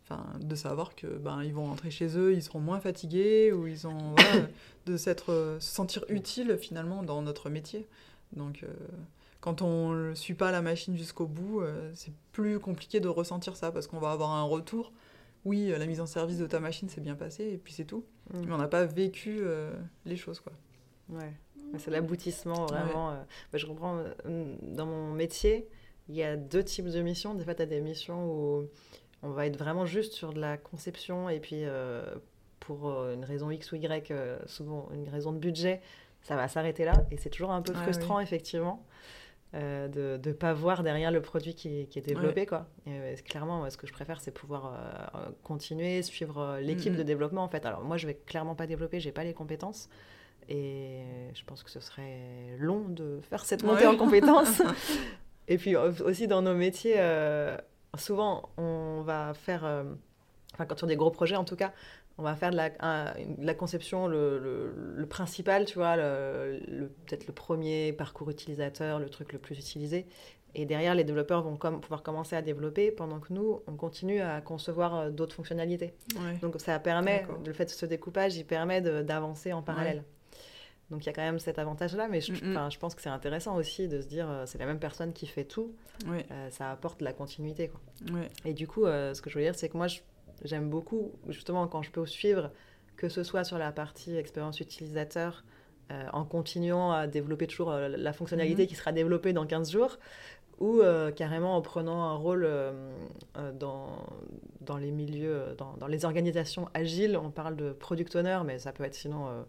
[0.10, 3.68] enfin, de savoir que ben, ils vont rentrer chez eux, ils seront moins fatigués ou
[3.68, 4.16] ils ont
[4.86, 7.88] de s'être, se sentir utiles finalement dans notre métier.
[8.36, 8.64] Donc,
[9.40, 13.56] quand on ne suit pas la machine jusqu'au bout, euh, c'est plus compliqué de ressentir
[13.56, 14.92] ça parce qu'on va avoir un retour.
[15.46, 17.86] Oui, euh, la mise en service de ta machine s'est bien passée et puis c'est
[17.86, 18.04] tout.
[18.34, 18.42] Mm.
[18.46, 19.72] Mais on n'a pas vécu euh,
[20.06, 20.40] les choses.
[20.40, 20.54] quoi.
[21.10, 21.32] Ouais,
[21.78, 23.12] c'est l'aboutissement vraiment.
[23.52, 24.04] Bah, je comprends,
[24.62, 25.68] dans mon métier,
[26.10, 27.34] il y a deux types de missions.
[27.34, 28.68] Des fois, tu as des missions où
[29.24, 31.64] on va être vraiment juste sur de la conception et puis
[32.60, 34.14] pour une raison X ou Y,
[34.46, 35.82] souvent une raison de budget,
[36.22, 36.94] ça va s'arrêter là.
[37.12, 38.86] Et c'est toujours un peu frustrant, effectivement.
[39.54, 42.46] Euh, de ne pas voir derrière le produit qui, qui est développé.
[42.46, 42.68] Quoi.
[42.86, 44.74] Et, euh, clairement, ce que je préfère, c'est pouvoir
[45.16, 47.44] euh, continuer, suivre l'équipe de développement.
[47.44, 47.66] En fait.
[47.66, 49.90] Alors moi, je vais clairement pas développer, j'ai pas les compétences.
[50.50, 51.02] Et
[51.34, 54.62] je pense que ce serait long de faire cette montée en compétences.
[55.48, 56.96] et puis aussi dans nos métiers,
[57.96, 59.64] souvent on va faire,
[60.54, 61.72] enfin quand on a des gros projets en tout cas,
[62.18, 64.40] on va faire de la, la conception, le,
[64.96, 70.08] le, principal, tu vois, le, peut-être le premier parcours utilisateur, le truc le plus utilisé.
[70.56, 74.42] Et derrière, les développeurs vont pouvoir commencer à développer pendant que nous, on continue à
[74.42, 75.94] concevoir euh, d'autres fonctionnalités.
[76.42, 80.04] Donc ça permet, le fait de ce découpage, il permet d'avancer en parallèle.
[80.90, 83.56] Donc il y a quand même cet avantage-là, mais je, je pense que c'est intéressant
[83.58, 85.76] aussi de se dire, euh, c'est la même personne qui fait tout,
[86.08, 87.70] euh, ça apporte de la continuité.
[87.70, 88.22] Quoi.
[88.46, 90.00] Et du coup, ce que je veux dire, c'est que moi, je
[90.44, 92.52] j'aime beaucoup, justement, quand je peux suivre,
[92.96, 95.44] que ce soit sur la partie expérience utilisateur,
[95.92, 98.68] euh, en continuant à développer toujours euh, la fonctionnalité mhm.
[98.68, 99.98] qui sera développée dans 15 jours,
[100.60, 102.50] ou euh, carrément en prenant un rôle
[103.60, 104.06] dans,
[104.62, 107.16] dans les milieux, dans, dans, les organisations agiles.
[107.16, 109.46] On parle de product owner, mais ça peut être sinon.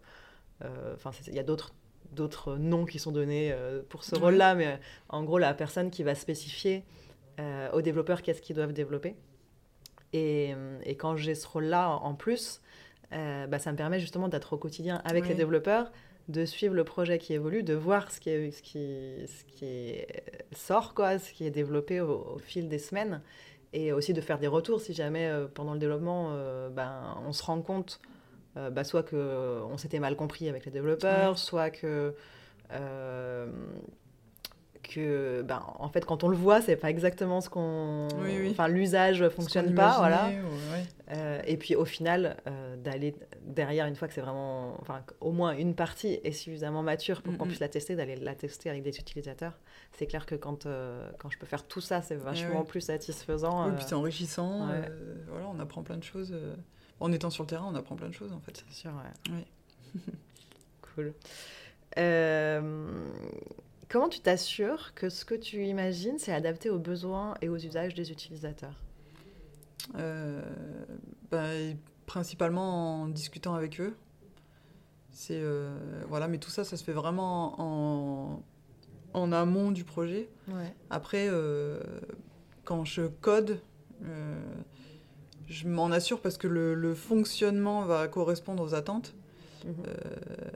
[0.94, 1.72] Enfin, il y a d'autres
[2.12, 3.54] d'autres noms qui sont donnés
[3.90, 6.84] pour ce rôle-là, mais en gros, la personne qui va spécifier
[7.72, 9.14] aux développeurs qu'est-ce qu'ils doivent développer.
[10.12, 12.62] Et, et quand j'ai ce rôle-là en plus,
[13.12, 15.90] euh, bah, ça me permet justement d'être au quotidien avec les développeurs,
[16.28, 19.94] de suivre le projet qui évolue, de voir ce qui, est, ce qui, ce qui
[20.52, 23.22] sort, quoi, ce qui est développé au, fil des semaines,
[23.72, 24.80] et aussi de faire des retours.
[24.80, 28.00] Si jamais euh, pendant le développement, euh, ben, on se rend compte
[28.72, 32.14] bah, soit qu'on s'était mal compris avec les développeurs, soit que
[34.88, 38.08] que, ben, en fait, quand on le voit, c'est pas exactement ce qu'on.
[38.50, 40.30] Enfin, l'usage fonctionne pas, voilà.
[41.10, 44.76] Euh, et puis, au final, euh, d'aller derrière, une fois que c'est vraiment.
[44.80, 48.34] Enfin, au moins une partie est suffisamment mature pour qu'on puisse la tester, d'aller la
[48.34, 49.58] tester avec des utilisateurs.
[49.92, 53.66] C'est clair que quand, euh, quand je peux faire tout ça, c'est vachement plus satisfaisant.
[53.66, 54.68] Oui, puis c'est enrichissant.
[55.28, 56.34] voilà, on apprend plein de choses.
[57.00, 58.64] En étant sur le terrain, on apprend plein de choses, en fait.
[58.68, 59.44] C'est sûr, ouais.
[59.94, 60.02] Oui.
[60.94, 61.14] cool.
[61.98, 63.08] Euh
[63.88, 67.94] Comment tu t'assures que ce que tu imagines, c'est adapté aux besoins et aux usages
[67.94, 68.74] des utilisateurs?
[69.96, 70.42] Euh,
[71.30, 71.46] bah,
[72.04, 73.96] Principalement en discutant avec eux.
[75.10, 78.42] C'est euh, voilà, mais tout ça, ça se fait vraiment en,
[79.14, 80.28] en amont du projet.
[80.90, 81.80] Après, euh,
[82.64, 83.60] quand je code,
[85.48, 89.14] je m'en assure parce que le, le, fonctionnement va correspondre aux attentes.
[89.64, 89.74] Mhm.
[89.86, 89.94] Euh,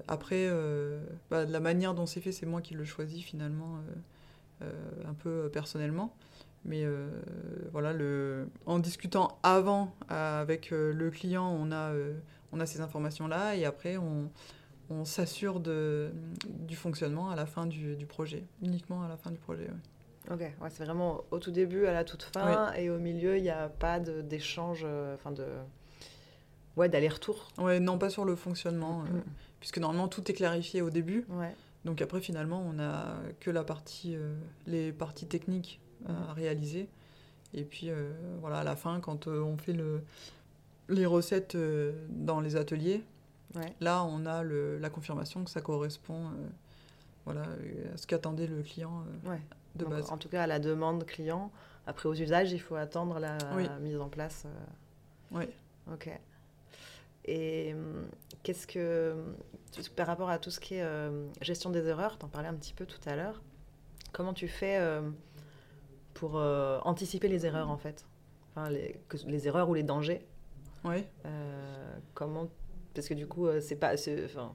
[0.09, 3.79] après, euh, bah, la manière dont c'est fait, c'est moi qui le choisis finalement,
[4.63, 4.71] euh,
[5.07, 6.15] un peu personnellement.
[6.65, 6.87] Mais
[7.73, 8.47] voilà, le...
[8.67, 11.93] en discutant avant avec le client, on a,
[12.53, 14.31] on a ces informations-là et après on,
[14.89, 19.67] on s'assure du fonctionnement à la fin du, projet, uniquement à la fin du projet.
[20.31, 23.43] Ok, ouais, c'est vraiment au tout début, à la toute fin, et au milieu, il
[23.43, 25.47] n'y a pas d'échange, enfin de,
[26.77, 27.49] ouais, d'aller-retour.
[27.59, 29.21] Ouais, non, pas sur le fonctionnement, euh,
[29.59, 31.25] puisque normalement tout est clarifié au début.
[31.29, 31.55] Ouais.
[31.85, 34.35] Donc après, finalement, on n'a que la partie, euh,
[34.67, 36.89] les parties techniques euh, à réaliser.
[37.55, 37.91] Et puis
[38.41, 40.03] voilà, à la fin, quand on fait le,
[40.89, 41.57] les recettes
[42.09, 43.05] dans les ateliers,
[43.81, 46.49] Là, on a le, la confirmation que ça correspond euh,
[47.25, 49.37] voilà, à ce qu'attendait le client euh,
[49.77, 50.11] de base.
[50.11, 51.51] En tout cas, à la demande client.
[51.87, 53.39] Après, aux usages, il faut attendre la
[53.81, 54.45] mise en place.
[54.47, 55.39] Euh.
[55.39, 55.45] Oui.
[55.93, 56.11] Ok.
[57.25, 58.07] Et hum,
[58.43, 59.15] qu'est-ce que,
[59.97, 61.11] par rapport à tout ce qui est
[61.41, 63.43] gestion des erreurs, tu en parlais un petit peu tout à l'heure,
[64.13, 64.81] comment tu fais
[66.15, 68.05] pour anticiper les erreurs en fait?
[68.51, 70.27] Enfin, les, les, erreurs ou les dangers?
[70.85, 71.07] Oui.
[72.13, 72.49] comment
[72.95, 73.95] parce que du coup, euh, c'est pas.
[73.95, 74.55] Enfin,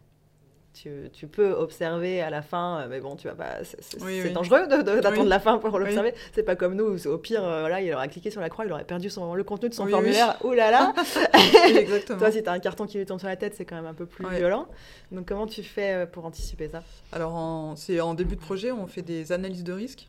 [0.82, 3.64] tu, tu, peux observer à la fin, euh, mais bon, tu vas pas.
[3.64, 6.14] C'est dangereux d'attendre la fin pour l'observer.
[6.34, 8.72] C'est pas comme nous, au pire, euh, voilà, il aurait cliqué sur la croix, il
[8.72, 10.38] aurait perdu son, le contenu de son formulaire.
[10.44, 10.94] Ouh là là
[11.68, 12.20] Exactement.
[12.20, 13.86] Toi, si tu as un carton qui lui tombe sur la tête, c'est quand même
[13.86, 14.68] un peu plus violent.
[15.12, 16.84] Donc, comment tu fais pour anticiper ça?
[17.12, 20.08] Alors, c'est en début de projet, on fait des analyses de risque.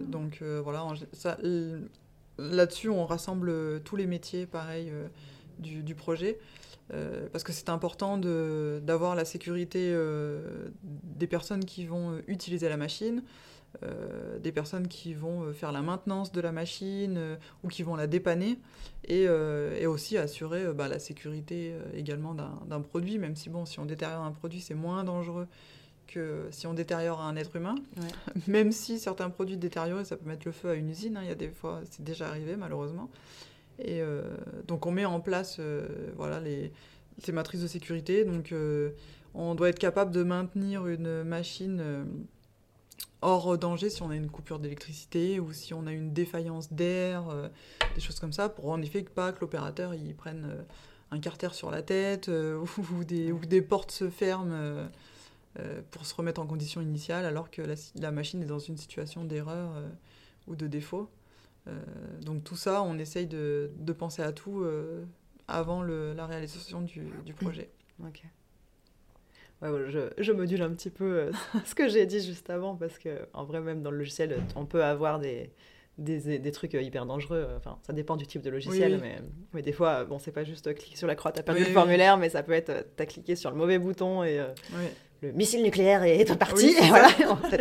[0.00, 0.84] donc, voilà,
[2.38, 4.92] là-dessus, on rassemble tous les métiers, pareil,
[5.58, 6.38] du, du, projet.
[6.94, 12.68] Euh, parce que c'est important d'avoir la sécurité euh, des personnes qui vont euh, utiliser
[12.68, 13.22] la machine,
[14.40, 18.58] des personnes qui vont faire la maintenance de la machine ou qui vont la dépanner,
[19.04, 23.84] et, et aussi assurer bah, la sécurité également d'un produit, même si bon, si on
[23.84, 25.46] détériore un produit, c'est moins dangereux
[26.08, 27.74] que si on détériore un être humain.
[28.48, 31.18] Même si certains produits détériorés, ça peut mettre le feu à une usine.
[31.18, 31.20] Hein.
[31.22, 33.10] Il y a des fois, c'est déjà arrivé malheureusement.
[33.78, 34.22] Et euh,
[34.66, 35.86] donc on met en place euh,
[37.22, 38.24] ces matrices de sécurité.
[38.24, 38.90] Donc euh,
[39.34, 42.06] on doit être capable de maintenir une machine
[43.20, 47.24] hors danger si on a une coupure d'électricité ou si on a une défaillance d'air,
[47.94, 50.64] des choses comme ça, pour en effet pas que l'opérateur il prenne
[51.10, 52.28] un carter sur la tête
[52.92, 54.88] ou, des, des portes se ferment
[55.90, 59.24] pour se remettre en condition initiale alors que la, la machine est dans une situation
[59.24, 59.70] d'erreur
[60.46, 61.10] ou de défaut.
[61.68, 61.72] Euh,
[62.22, 65.04] donc tout ça, on essaye de, de penser à tout euh,
[65.46, 67.70] avant le, la réalisation du, du projet.
[68.04, 68.22] Ok.
[69.60, 71.32] Ouais, je, je, module un petit peu euh,
[71.64, 74.66] ce que j'ai dit juste avant parce que en vrai même dans le logiciel on
[74.66, 75.50] peut avoir des,
[75.98, 79.16] des, des trucs hyper dangereux enfin ça dépend du type de logiciel mais,
[79.52, 82.18] mais, des fois bon c'est pas juste cliquer sur la croix t'as perdu le formulaire
[82.18, 84.40] mais ça peut être t'as cliqué sur le mauvais bouton et
[85.20, 86.74] le missile nucléaire est parti.
[86.88, 87.08] voilà,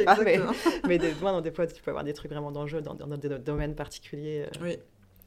[0.05, 0.39] pas, mais,
[0.88, 3.30] mais des, moi, des fois, tu peux avoir des trucs vraiment dangereux dans, dans des
[3.39, 4.76] domaines particuliers, euh,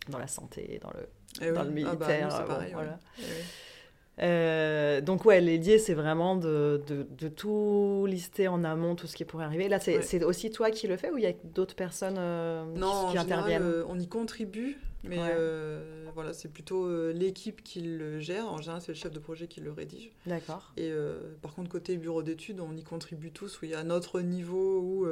[0.08, 1.08] dans la santé, dans le,
[1.40, 2.44] eh dans le ah bah, militaire.
[2.72, 2.98] voilà.
[3.18, 9.06] Eh euh, donc ouais, l'idée c'est vraiment de, de, de, tout lister en amont, tout
[9.06, 9.68] ce qui pourrait arriver.
[9.68, 12.64] Là, c'est aussi toi qui le fais ou il y a d'autres personnes euh,
[13.10, 13.84] qui, interviennent?
[13.88, 18.50] On y contribue, mais euh, voilà, c'est plutôt euh, l'équipe qui le gère.
[18.50, 20.10] En général, c'est le chef de projet qui le rédige.
[20.26, 20.72] D'accord.
[20.76, 23.82] Et euh, par contre, côté bureau d'études, on y contribue tous, où il y a
[23.82, 25.06] notre niveau, où,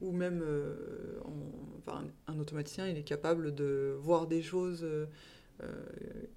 [0.00, 0.44] ou même
[1.78, 4.86] enfin, un automaticien, il est capable de voir des choses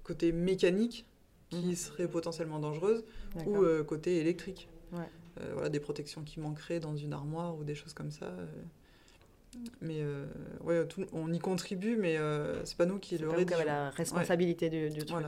[0.04, 1.04] côté mécanique
[1.50, 1.74] qui mhm.
[1.74, 3.04] seraient potentiellement dangereuses,
[3.46, 4.68] ou côté électrique.
[5.52, 8.32] voilà, des protections qui manqueraient dans une armoire ou des choses comme ça.
[9.80, 10.26] Mais euh,
[10.62, 13.64] ouais, on y contribue, mais euh, c'est pas nous qui le rédigeons.
[13.64, 15.26] la responsabilité du, du, truc.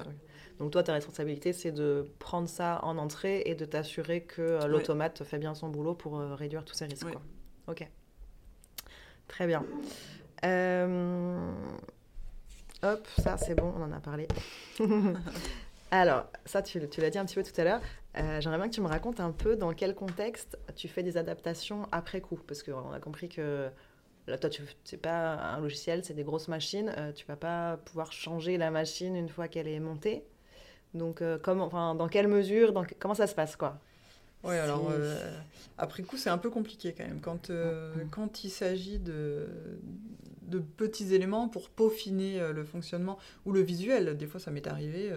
[0.58, 4.66] Donc toi, ta responsabilité, c'est de prendre ça en entrée et de t'assurer que euh,
[4.66, 7.10] l'automate fait bien son boulot pour réduire tous ces risques.
[7.10, 7.22] Quoi.
[7.68, 7.88] Ok.
[9.26, 9.64] Très bien.
[12.82, 14.26] Hop, ça c'est bon, on en a parlé.
[15.90, 17.80] Alors, ça, tu, tu l'as dit un petit peu tout à l'heure.
[18.14, 21.88] J'aimerais bien que tu me racontes un peu dans quel contexte tu fais des adaptations
[21.92, 22.38] après coup.
[22.46, 23.70] Parce qu'on a compris que
[24.30, 26.92] Là, toi, tu c'est pas un logiciel, c'est des grosses machines.
[26.94, 30.24] Tu euh, tu vas pas pouvoir changer la machine une fois qu'elle est montée.
[30.94, 33.78] Donc, euh, comment, enfin, dans quelle mesure, dans, comment ça se passe, quoi?
[34.44, 35.38] Oui, alors, euh,
[35.78, 37.20] après coup, c'est un peu compliqué quand même.
[37.20, 37.50] Quand,
[38.10, 39.48] quand il s'agit de,
[40.42, 45.12] de petits éléments pour peaufiner le fonctionnement ou le visuel, des fois, ça m'est arrivé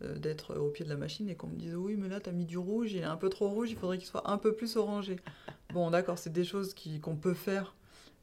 [0.00, 2.32] d'être au pied de la machine et qu'on me dise oui mais là tu as
[2.32, 4.52] mis du rouge il est un peu trop rouge il faudrait qu'il soit un peu
[4.52, 5.14] plus orangé
[5.72, 7.76] bon d'accord c'est des choses qu'on peut faire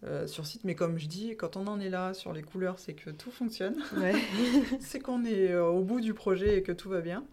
[0.06, 0.64] euh, sur site.
[0.64, 3.32] Mais comme je dis, quand on en est là sur les couleurs, c'est que tout
[3.32, 3.76] fonctionne.
[4.80, 7.26] c'est qu'on est euh, au bout du projet et que tout va bien.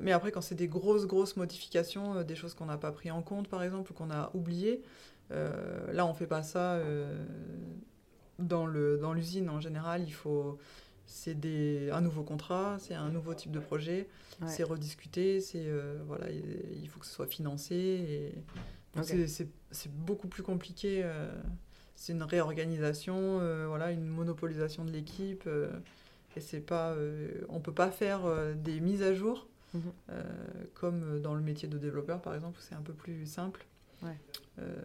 [0.00, 3.22] mais après, quand c'est des grosses, grosses modifications, des choses qu'on n'a pas pris en
[3.22, 4.82] compte, par exemple, ou qu'on a oubliées,
[5.30, 6.78] là, on ne fait pas ça
[8.38, 10.02] dans l'usine dans en général.
[10.02, 10.58] Il faut
[11.06, 11.36] c'est
[11.90, 14.08] un nouveau contrat, c'est un nouveau type de projet,
[14.46, 15.70] c'est rediscuté, c'est
[16.06, 17.74] voilà, il faut que ce soit financé.
[17.74, 18.34] Et
[19.02, 21.02] c'est beaucoup plus compliqué.
[21.04, 21.30] Euh,
[21.96, 25.44] c'est une réorganisation, euh, voilà, une monopolisation de l'équipe.
[25.46, 25.70] Euh,
[26.36, 26.96] et c'est pas,
[27.48, 28.22] on peut pas faire
[28.56, 29.82] des mises à jour mhm.
[30.74, 33.64] comme dans le métier de développeur, par exemple, où c'est un peu plus simple.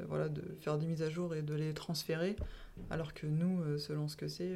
[0.08, 2.36] voilà, de faire des mises à jour et de les transférer,
[2.92, 4.54] alors que nous, selon ce que c'est,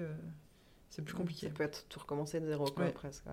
[0.91, 1.47] c'est plus compliqué.
[1.47, 3.24] Ça peut être tout recommencer de zéro, presque.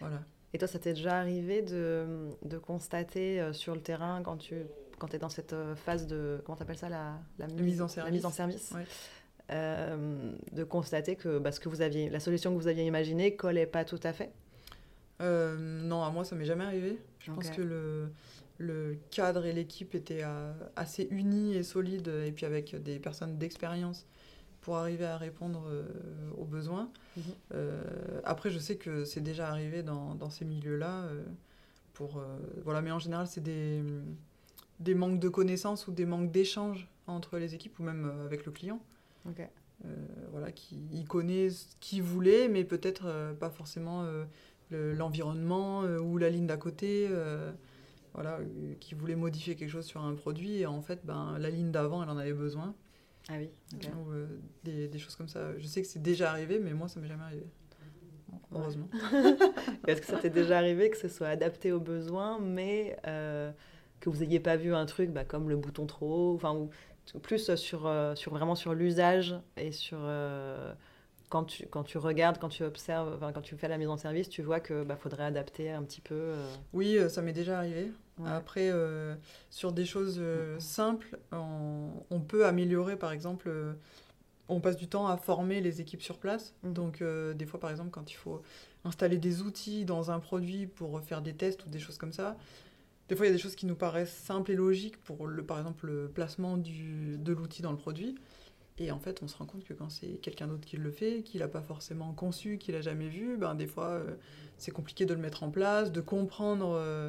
[0.00, 0.20] Voilà.
[0.52, 4.56] Et toi, ça t'est déjà arrivé de, de constater sur le terrain, quand tu
[4.98, 7.88] quand tu es dans cette euh, phase de, comment t'appelles ça, la, la, mise, en
[7.88, 8.74] service, la mise en service
[9.50, 13.36] euh, de constater que bah, ce que vous aviez, la solution que vous aviez imaginée
[13.36, 14.32] collait pas tout à fait
[15.20, 16.98] euh, Non, à moi, ça m'est jamais arrivé.
[17.20, 18.08] Je pense que le,
[18.58, 20.24] le cadre et l'équipe étaient
[20.74, 24.06] assez unis et solides, et puis avec des personnes d'expérience
[24.60, 25.64] pour arriver à répondre
[26.36, 26.90] aux besoins.
[27.16, 27.22] Mhm.
[28.24, 31.08] après, je sais que c'est déjà arrivé dans, dans ces milieux-là.
[31.94, 32.22] pour,
[32.64, 33.82] voilà, mais en général, c'est des
[34.80, 38.44] des manques de connaissances ou des manques d'échanges entre les équipes ou même euh, avec
[38.46, 38.80] le client.
[39.26, 39.88] Euh,
[40.30, 44.06] voilà, qui il connaît ce qu'il voulait, mais peut-être euh, pas forcément
[44.70, 47.08] l'environnement ou la ligne d'à côté.
[48.14, 48.38] voilà,
[48.80, 52.02] qui voulait modifier quelque chose sur un produit et en fait, ben, la ligne d'avant,
[52.02, 52.74] elle en avait besoin.
[53.28, 53.50] Ah oui.
[53.74, 54.12] Ou,
[54.64, 55.58] des, des, choses comme ça.
[55.58, 57.46] Je sais que c'est déjà arrivé, mais moi, ça m'est jamais arrivé.
[58.52, 58.88] heureusement.
[59.86, 62.96] Est-ce que ça t'est déjà arrivé que ce soit adapté aux besoins, mais
[64.00, 66.70] que vous n'ayez pas vu un truc bah, comme le bouton trop haut, enfin, ou
[67.22, 70.72] plus sur, euh, sur vraiment sur l'usage et sur euh,
[71.28, 74.28] quand, tu, quand tu regardes, quand tu observes, quand tu fais la mise en service,
[74.28, 76.14] tu vois que bah, faudrait adapter un petit peu.
[76.14, 76.54] Euh.
[76.72, 77.92] Oui, ça m'est déjà arrivé.
[78.24, 78.72] Après,
[79.50, 80.18] sur des choses
[80.58, 83.50] simples, on, peut améliorer, par exemple,
[84.48, 86.54] on passe du temps à former les équipes sur place.
[86.62, 86.72] Mhm.
[86.72, 88.40] Donc, des fois, par exemple, quand il faut
[88.84, 92.38] installer des outils dans un produit pour faire des tests ou des choses comme ça,
[93.08, 95.44] des fois, il y a des choses qui nous paraissent simples et logiques pour, le,
[95.44, 98.16] par exemple, le placement du, de l'outil dans le produit.
[98.78, 101.22] Et en fait, on se rend compte que quand c'est quelqu'un d'autre qui le fait,
[101.22, 104.16] qu'il n'a pas forcément conçu, qu'il n'a jamais vu, ben, des fois, euh,
[104.58, 107.08] c'est compliqué de le mettre en place, de comprendre euh,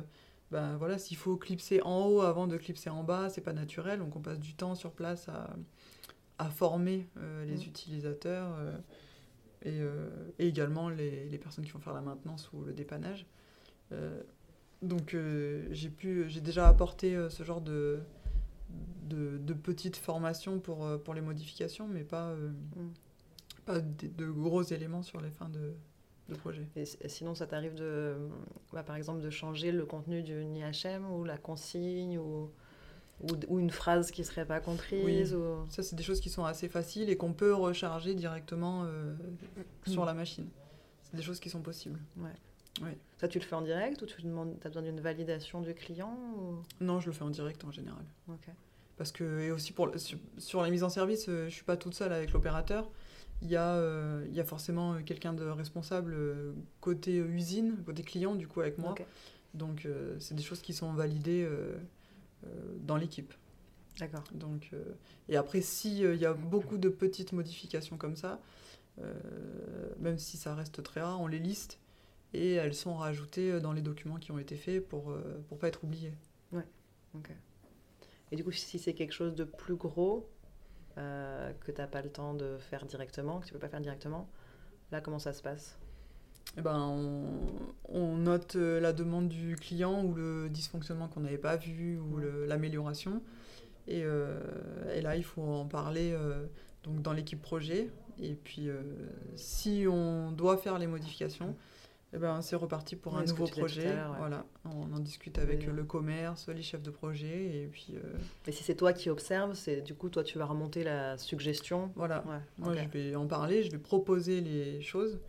[0.52, 4.00] ben, voilà, s'il faut clipser en haut avant de clipser en bas, c'est pas naturel.
[4.00, 5.58] Donc, on passe du temps sur place à,
[6.38, 7.70] à former euh, les mmh.
[7.70, 8.56] utilisateurs
[9.66, 9.80] et,
[10.40, 13.26] et, également les, les, personnes qui vont faire la maintenance ou le dépannage.
[14.82, 18.00] Donc euh, j'ai pu, j'ai déjà apporté euh, ce genre de,
[19.10, 22.92] de, petites formations pour, euh, pour les modifications, mais pas, mm.
[23.66, 25.74] pas de, gros éléments sur les fins de,
[26.30, 26.68] de projet.
[26.76, 28.18] Et, sinon, ça t'arrive de,
[28.72, 32.52] bah, par exemple, de changer le contenu d'une IHM ou la consigne ou,
[33.48, 35.70] ou, une phrase qui ne serait pas comprise oui.
[35.70, 39.18] Ça, c'est des choses qui sont assez faciles et qu'on peut recharger directement mm.
[39.88, 40.48] sur la machine.
[41.02, 42.00] C'est des choses qui sont possibles.
[42.18, 42.30] Ouais.
[43.18, 46.18] Ça, tu le fais en direct ou tu demandes, as besoin d'une validation du client
[46.80, 48.04] Non, je le fais en direct en général.
[48.98, 49.92] Parce que, et aussi pour,
[50.38, 52.90] sur, la mise en service, euh, je ne suis pas toute seule avec l'opérateur.
[53.44, 56.16] Il y, a, euh, il y a forcément euh, quelqu'un de responsable
[56.82, 58.96] côté usine, côté client, du coup, avec moi.
[59.54, 59.88] Donc,
[60.20, 61.48] c'est des choses qui sont validées
[62.82, 63.34] dans l'équipe.
[64.00, 64.24] D'accord.
[64.34, 64.72] Donc,
[65.30, 68.40] et après, s'il il y a beaucoup de petites modifications comme ça,
[70.00, 71.80] même si ça reste très rare, on les liste
[72.38, 75.58] et elles sont rajoutées euh, dans les documents qui ont été faits pour ne euh,
[75.60, 76.14] pas être oubliées.
[76.52, 76.66] Ouais,
[77.16, 77.32] ok.
[78.32, 80.30] Et du coup, si c'est quelque chose de plus gros,
[80.98, 83.70] euh, que tu n'as pas le temps de faire directement, que tu ne peux pas
[83.70, 84.30] faire directement,
[84.92, 85.78] là, comment ça se passe?
[86.58, 87.40] Eh ben, on,
[87.90, 93.22] on, note la demande du client ou le dysfonctionnement qu'on n'avait pas vu ou l'amélioration.
[93.88, 96.18] Et, et, là, il faut en parler
[96.84, 97.90] donc dans l'équipe projet.
[98.18, 98.70] Et puis,
[99.36, 101.54] si on doit faire les modifications,
[102.14, 103.94] eh ben, c'est reparti pour un nouveau projet.
[104.18, 107.96] Voilà, on en discute avec le commerce, les chefs de projet, et puis.
[107.96, 111.18] Euh, et si c'est toi qui observes, c'est du coup toi tu vas remonter la
[111.18, 111.92] suggestion.
[111.96, 112.24] Voilà.
[112.58, 115.20] Moi je vais en parler, je vais proposer les choses,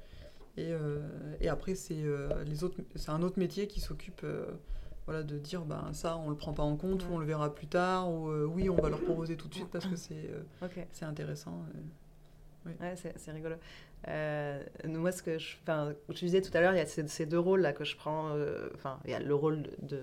[0.56, 1.00] et, euh,
[1.40, 4.24] et après c'est euh, les autres, c'est un autre métier qui s'occupe.
[5.06, 7.52] voilà, de dire ben ça on le prend pas en compte ou on le verra
[7.52, 10.30] plus tard ou oui on va leur proposer tout de suite parce que c'est
[10.92, 11.64] c'est intéressant
[12.66, 12.72] oui.
[13.16, 13.56] C'est rigolo.
[14.06, 17.38] Euh, moi, ce que je, je disais tout à l'heure, il y a ces, deux
[17.38, 18.30] rôles là que je prends.
[18.30, 20.00] Euh, enfin, il y a le rôle de,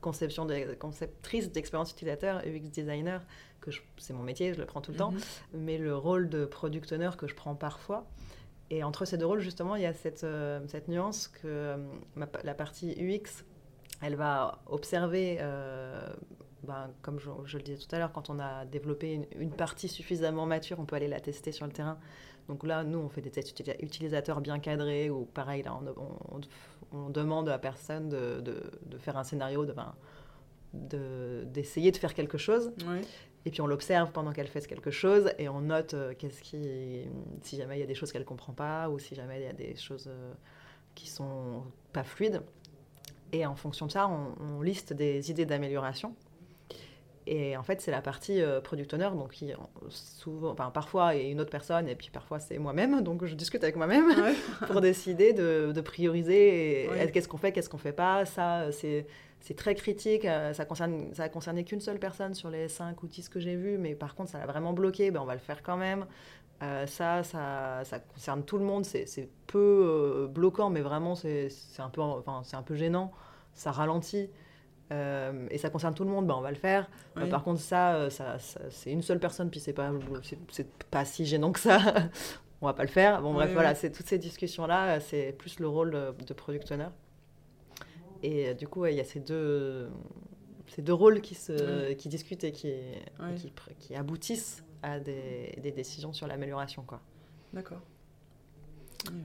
[0.00, 3.22] conception, de conceptrice d'expérience utilisateur, UX designer,
[3.60, 5.20] que c'est mon métier, je le prends tout le temps, mhm.
[5.54, 8.06] mais le rôle de product owner que je prends parfois.
[8.70, 11.76] Et entre ces deux rôles, justement, il y a cette, euh, cette nuance que
[12.14, 13.44] ma- la partie UX,
[14.00, 15.38] elle va observer,
[16.64, 19.52] ben, comme je, je le disais tout à l'heure, quand on a développé une, une
[19.52, 21.98] partie suffisamment mature, on peut aller la tester sur le terrain.
[22.48, 26.36] Donc là, nous, on fait des tests utili- utilisateurs bien cadrés, ou pareil, là, on,
[26.36, 26.40] on-
[26.94, 29.74] on demande à personne de, de- de faire un scénario, de,
[30.74, 32.72] de- d'essayer de faire quelque chose.
[32.86, 33.00] Oui.
[33.44, 37.08] Et puis on l'observe pendant qu'elle fait quelque chose et on note euh, qu'est-ce qui,
[37.42, 39.48] si jamais il y a des choses qu'elle comprend pas ou si jamais il y
[39.48, 40.32] a des choses euh,
[40.94, 42.42] qui sont pas fluides.
[43.32, 46.14] Et en fonction de ça, on, on liste des idées d'amélioration.
[47.26, 49.52] Et en fait, c'est la partie euh, product owner, donc qui
[49.88, 53.62] souvent, enfin parfois est une autre personne et puis parfois c'est moi-même, donc je discute
[53.62, 54.34] avec moi-même Ouais.
[54.66, 58.24] pour décider de, de prioriser et qu'est-ce qu'on fait, qu'est-ce qu'on fait pas.
[58.24, 59.06] Ça, c'est
[59.40, 60.24] c'est très critique.
[60.24, 63.40] euh, Ça concerne, ça a concerné qu'une seule personne sur les 5 ou 10 que
[63.40, 65.10] j'ai vus, mais par contre, ça l'a vraiment bloqué.
[65.10, 66.06] Ben, on va le faire quand même.
[66.62, 68.84] Euh, ça, ça, ça concerne tout le monde.
[68.84, 71.48] C'est peu euh, bloquant, mais vraiment, c'est
[71.78, 73.10] un, peu, enfin, c'est un peu gênant.
[73.52, 74.30] Ça ralentit.
[74.92, 76.88] Euh, et ça concerne tout le monde, ben, on va le faire.
[77.16, 79.90] Euh, par contre, ça, euh, ça, ça- c'est une seule personne, puis c'est pas,
[80.50, 81.78] c'est- pas si gênant que ça.
[82.60, 83.22] on va pas le faire.
[83.22, 83.76] Bon, bref, Oui, voilà, oui.
[83.80, 86.88] c'est toutes ces discussions-là, c'est plus le rôle de product owner.
[88.22, 89.88] Et du coup, ouais, il y a ces deux,
[90.68, 92.72] ces deux rôles qui, se, qui discutent et qui,
[93.80, 96.82] qui aboutissent à des, des décisions sur l'amélioration.
[96.86, 97.00] Quoi.
[97.52, 97.80] D'accord.
[99.10, 99.22] Oui, oui.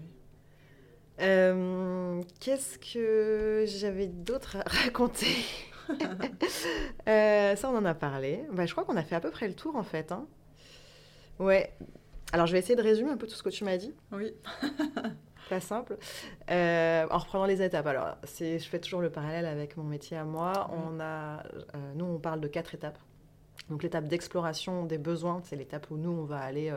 [1.20, 5.36] Euh, Qu'est-ce que j'avais d'autre à raconter
[7.08, 8.44] Euh, Ça, on en a parlé.
[8.52, 10.12] Bah, je crois qu'on a fait à peu près le tour, en fait.
[10.12, 10.28] hein.
[11.40, 11.72] Ouais.
[12.34, 13.94] Alors, je vais essayer de résumer un peu tout ce que tu m'as dit.
[14.12, 14.34] Oui.
[15.50, 15.98] Pas simple.
[16.52, 17.88] Euh, en reprenant les étapes.
[17.88, 20.70] Alors, c'est, je fais toujours le parallèle avec mon métier à moi.
[20.74, 21.44] On a,
[21.96, 23.00] nous, on parle de quatre étapes.
[23.70, 26.70] Donc, l'étape d'exploration des besoins, c'est l'étape où nous, on va aller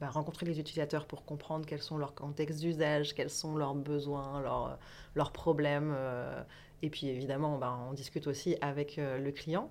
[0.00, 4.40] bah, rencontrer les utilisateurs pour comprendre quels sont leurs contextes d'usage, quels sont leurs besoins,
[4.40, 4.78] leurs,
[5.14, 5.92] leurs problèmes.
[5.96, 6.42] euh,
[6.82, 9.70] et puis, évidemment, bah, on discute aussi avec euh, le client.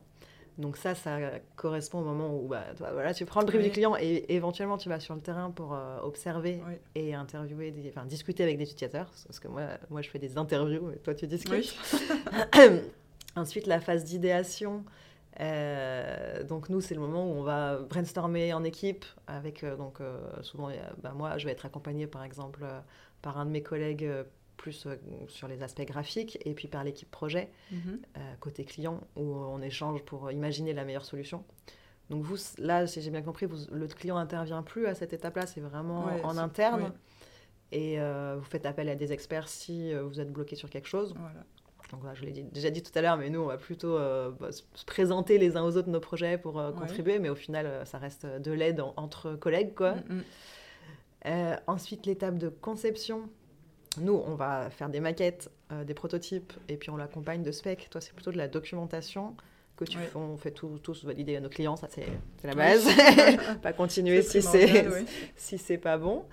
[0.57, 1.17] Donc ça, ça
[1.55, 3.67] correspond au moment où bah, toi, voilà, tu prends le brief Oui.
[3.67, 6.73] du client et éventuellement tu vas sur le terrain pour euh, observer Oui.
[6.95, 9.61] et interviewer, des, enfin discuter avec des utilisateurs, parce que moi,
[9.91, 11.75] moi je fais des interviews et toi tu discutes.
[11.93, 11.99] Oui.
[13.35, 14.83] Ensuite, la phase d'idéation.
[15.39, 20.01] Euh, donc nous, c'est le moment où on va brainstormer en équipe avec, euh, donc
[20.01, 20.69] euh, souvent,
[21.01, 22.65] bah, moi, je vais être accompagnée par exemple
[23.21, 24.09] par un de mes collègues
[24.57, 24.87] plus
[25.27, 27.99] sur les aspects graphiques et puis par l'équipe projet Mhm.
[28.39, 31.43] côté client où on échange pour imaginer la meilleure solution.
[32.09, 35.45] Donc vous, là, si j'ai bien compris, vous, le client n'intervient plus à cette étape-là,
[35.45, 36.93] c'est vraiment Ouais, en interne.
[37.71, 41.13] Et euh, vous faites appel à des experts si vous êtes bloqué sur quelque chose.
[41.19, 41.43] Voilà.
[41.91, 44.31] Donc voilà, je l'ai déjà dit tout à l'heure, mais nous, on va plutôt euh,
[44.39, 46.77] bah, se se présenter les uns aux autres nos projets pour euh, Ouais.
[46.79, 49.73] contribuer, mais au final, euh, ça reste de l'aide en- entre collègues.
[49.73, 49.93] Quoi.
[50.09, 50.23] Mm, mm.
[51.67, 53.29] Ensuite, l'étape de conception.
[53.99, 55.49] Nous, on va faire des maquettes,
[55.85, 57.87] des prototypes, et puis on l'accompagne de specs.
[57.89, 59.35] Toi, c'est plutôt de la documentation
[59.75, 60.05] que tu Ouais.
[60.05, 62.05] fais, on fait tout- tous valider à nos clients, ça c'est
[62.43, 62.85] la base.
[63.61, 65.05] pas continuer si c'est oui.
[65.35, 66.25] si c'est pas bon.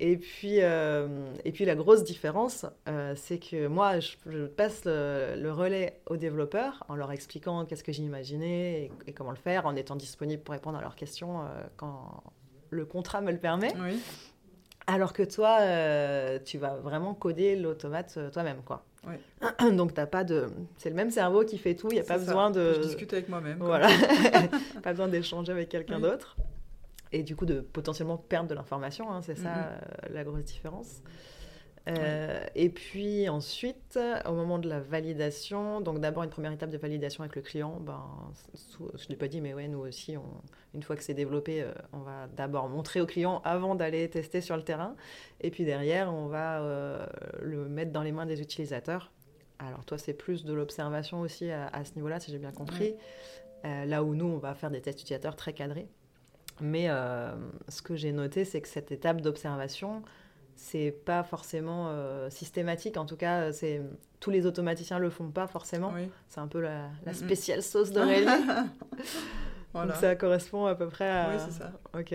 [0.00, 1.06] Et puis, euh,
[1.44, 6.00] et puis la grosse différence, euh, c'est que moi, je, je passe le, le relais
[6.06, 9.76] aux développeurs en leur expliquant qu'est-ce que j'ai imaginé et, et comment le faire, en
[9.76, 11.44] étant disponible pour répondre à leurs questions euh,
[11.76, 12.22] quand
[12.70, 13.72] le contrat me le permet.
[13.80, 14.00] Oui.
[14.88, 15.58] Alors que toi,
[16.44, 18.84] tu vas vraiment coder l'automate toi-même, quoi.
[19.06, 19.14] Oui.
[19.76, 20.46] Donc t'as pas de,
[20.78, 21.88] c'est le même cerveau qui fait tout.
[21.92, 22.24] Il y a pas ça.
[22.24, 23.58] besoin de, Je discute avec moi-même.
[23.60, 23.88] voilà,
[24.82, 26.02] pas besoin d'échanger avec quelqu'un Oui.
[26.02, 26.36] d'autre.
[27.12, 29.66] Et du coup, de potentiellement perdre de l'information, hein, c'est ça Mhm.
[29.66, 31.02] euh, la grosse différence.
[31.88, 36.78] Euh, Et puis ensuite, au moment de la validation, donc d'abord une première étape de
[36.78, 38.00] validation avec le client, ben,
[38.54, 40.42] je ne l'ai pas dit, mais ouais, nous aussi, on-
[40.74, 44.40] une fois que c'est développé, euh, on va d'abord montrer au client avant d'aller tester
[44.40, 44.94] sur le terrain.
[45.40, 47.04] Et puis derrière, on va euh,
[47.40, 49.10] le mettre dans les mains des utilisateurs.
[49.58, 52.94] Alors toi, c'est plus de l'observation aussi à, à ce niveau-là, si j'ai bien compris.
[53.64, 55.88] Euh, là où nous, on va faire des tests utilisateurs très cadrés.
[56.62, 57.32] Mais euh,
[57.68, 60.02] ce que j'ai noté, c'est que cette étape d'observation,
[60.54, 62.96] c'est pas forcément euh, systématique.
[62.96, 63.82] En tout cas, c'est
[64.20, 65.92] tous les automaticiens le font pas forcément.
[65.94, 66.08] Oui.
[66.28, 68.26] C'est un peu la, la spéciale sauce d'Aurélie.
[69.72, 69.92] Voilà.
[69.92, 71.30] Donc ça correspond à peu près à.
[71.30, 71.72] Oui, c'est ça.
[71.98, 72.14] Ok.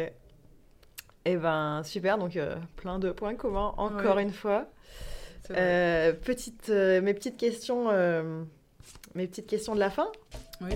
[1.26, 2.18] Eh ben super.
[2.18, 4.70] Donc euh, plein de points communs encore une fois.
[5.52, 8.44] Euh, petite, euh, mes petites questions, euh,
[9.16, 10.08] mes petites questions de la fin.
[10.62, 10.72] Oui.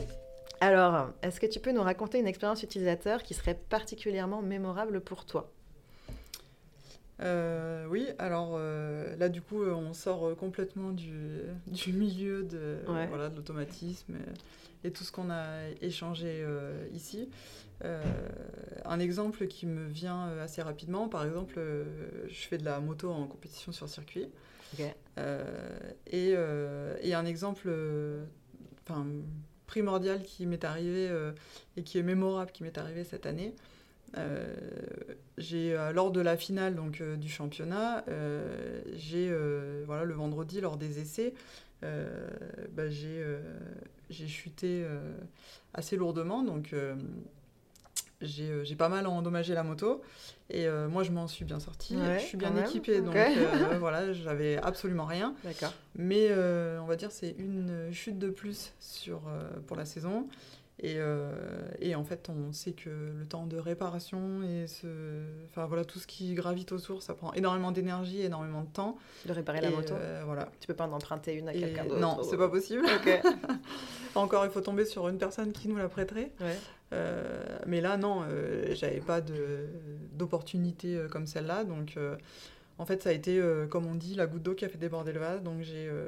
[0.61, 5.25] Alors, est-ce que tu peux nous raconter une expérience utilisateur qui serait particulièrement mémorable pour
[5.25, 5.51] toi?
[7.21, 13.05] Euh, oui, alors euh, là du coup on sort complètement du, du milieu de Ouais.
[13.07, 14.15] voilà, de l'automatisme
[14.83, 17.29] et, et tout ce qu'on a échangé euh, ici.
[17.83, 18.01] Euh,
[18.85, 21.83] un exemple qui me vient euh, assez rapidement, par exemple, euh,
[22.27, 24.29] je fais de la moto en compétition sur circuit.
[25.17, 25.43] Euh,
[26.07, 28.23] et, euh, et un exemple euh,
[28.87, 29.05] enfin,
[29.71, 31.31] primordial qui m'est arrivé euh,
[31.77, 33.55] et qui est mémorable qui m'est arrivé cette année.
[34.17, 34.53] Euh,
[35.37, 38.03] j'ai euh, lors de la finale donc du championnat,
[38.93, 39.33] j'ai
[39.85, 41.33] voilà le vendredi lors des essais,
[41.81, 44.85] bah, j'ai chuté
[45.73, 46.75] assez lourdement donc
[48.21, 50.01] j'ai euh, j'ai pas mal endommagé la moto
[50.49, 52.65] et euh, moi je m'en suis bien sortie, Ouais, je suis bien même.
[52.65, 53.21] équipée donc Ok.
[53.37, 55.33] euh, voilà j'avais absolument rien.
[55.43, 55.73] D'accord.
[55.95, 59.21] Mais euh, on va dire c'est une chute de plus sur,
[59.67, 60.27] pour la saison.
[60.83, 60.97] Et,
[61.79, 64.87] et en fait, on sait que le temps de réparation et ce...
[65.51, 68.97] enfin, voilà, tout ce qui gravite autour, ça prend énormément d'énergie, énormément de temps.
[69.27, 69.93] De réparer la moto.
[70.25, 70.49] voilà.
[70.59, 71.99] Tu peux pas en emprunter une à quelqu'un d'autre.
[71.99, 72.83] non, c'est pas possible.
[72.83, 73.21] Ok.
[74.15, 76.31] Encore, il faut tomber sur une personne qui nous la prêterait.
[76.41, 76.57] Ouais.
[76.93, 79.21] Euh, mais là, non, euh, j'avais pas
[80.13, 81.63] d'opportunité euh, comme celle-là.
[81.63, 81.97] Donc,
[82.77, 83.39] en fait, ça a été,
[83.69, 85.43] comme on dit, la goutte d'eau qui a fait déborder le vase.
[85.43, 86.05] Donc, je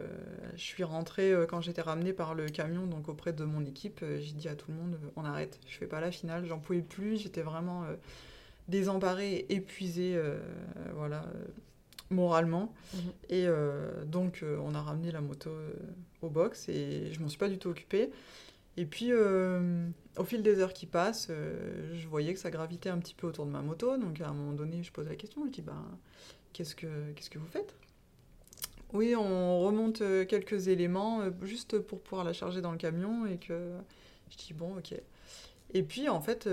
[0.55, 4.03] suis rentrée quand j'étais ramenée par le camion, donc auprès de mon équipe.
[4.19, 6.45] j'ai dit à tout le monde, on arrête, je fais pas la finale.
[6.47, 7.17] J'en pouvais plus.
[7.17, 7.83] J'étais vraiment
[8.69, 10.19] désemparée, épuisée,
[10.95, 11.25] voilà,
[12.09, 12.73] moralement.
[12.95, 13.01] Mhm.
[13.29, 13.47] Et
[14.07, 15.51] donc, on a ramené la moto
[16.23, 18.09] au box et je m'en suis pas du tout occupée.
[18.75, 22.89] Et puis, euh, au fil des heures qui passent, euh, je voyais que ça gravitait
[22.89, 23.97] un petit peu autour de ma moto.
[23.97, 25.85] Donc, à un moment donné, je pose la question, je dis, ben,
[26.53, 27.75] qu'est-ce que, qu'est-ce que vous faites?
[28.93, 33.37] Oui, on remonte euh, quelques éléments juste pour pouvoir la charger dans le camion et
[33.37, 33.71] que
[34.29, 34.95] je dis, bon, ok.
[35.75, 36.47] Et puis, en fait,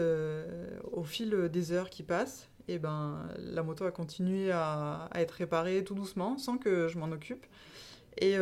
[0.93, 5.85] au fil des heures qui passent, et ben, la moto a continué à, être réparée
[5.85, 7.45] tout doucement, sans que je m'en occupe.
[8.17, 8.37] Et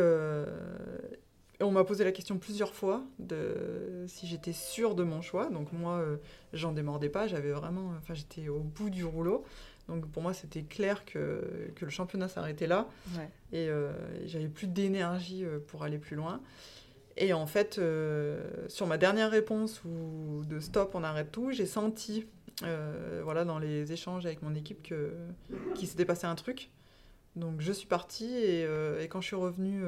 [1.61, 5.49] on m'a posé la question plusieurs fois de si j'étais sûre de mon choix.
[5.49, 6.17] Donc moi, euh,
[6.53, 9.43] j'en démordais pas, j'avais vraiment, enfin, j'étais au bout du rouleau.
[9.87, 12.87] Donc pour moi, c'était clair que, que le championnat s'arrêtait là
[13.17, 13.29] Ouais.
[13.51, 13.91] et euh,
[14.25, 16.41] j'avais plus d'énergie euh, pour aller plus loin.
[17.17, 17.81] Et en fait,
[18.69, 22.25] sur ma dernière réponse ou de stop, on arrête tout, j'ai senti,
[23.23, 25.11] voilà, dans les échanges avec mon équipe, que
[25.75, 26.69] qu'il s'était passé un truc.
[27.35, 28.61] Donc je suis partie et,
[29.01, 29.83] et quand je suis revenue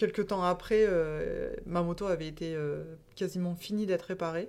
[0.00, 2.82] quelques temps après, euh, ma moto avait été euh,
[3.16, 4.48] quasiment finie d'être réparée.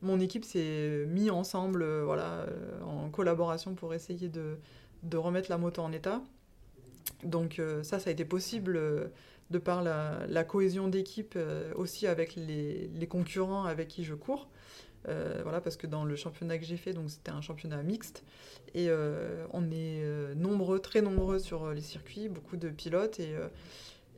[0.00, 2.46] Mon équipe s'est mis ensemble, euh, voilà,
[2.84, 4.58] en collaboration pour essayer de,
[5.02, 6.22] de remettre la moto en état.
[7.24, 8.78] Donc ça, ça a été possible
[9.50, 11.38] de par la, cohésion d'équipe
[11.74, 14.48] aussi avec les, les concurrents avec qui je cours.
[15.04, 18.24] Voilà, parce que dans le championnat que j'ai fait, c'était un championnat mixte,
[18.74, 18.90] et
[19.52, 23.34] on est nombreux, très nombreux sur les circuits, beaucoup de pilotes, et,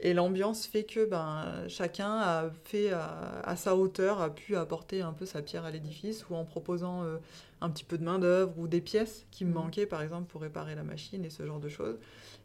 [0.01, 5.01] et l'ambiance fait que ben, chacun a fait à, à sa hauteur, a pu apporter
[5.03, 7.16] un peu sa pierre à l'édifice, ou en proposant euh,
[7.61, 9.55] un petit peu de main-d'œuvre ou des pièces qui me Mhm.
[9.57, 11.99] manquaient, par exemple, pour réparer la machine et ce genre de choses.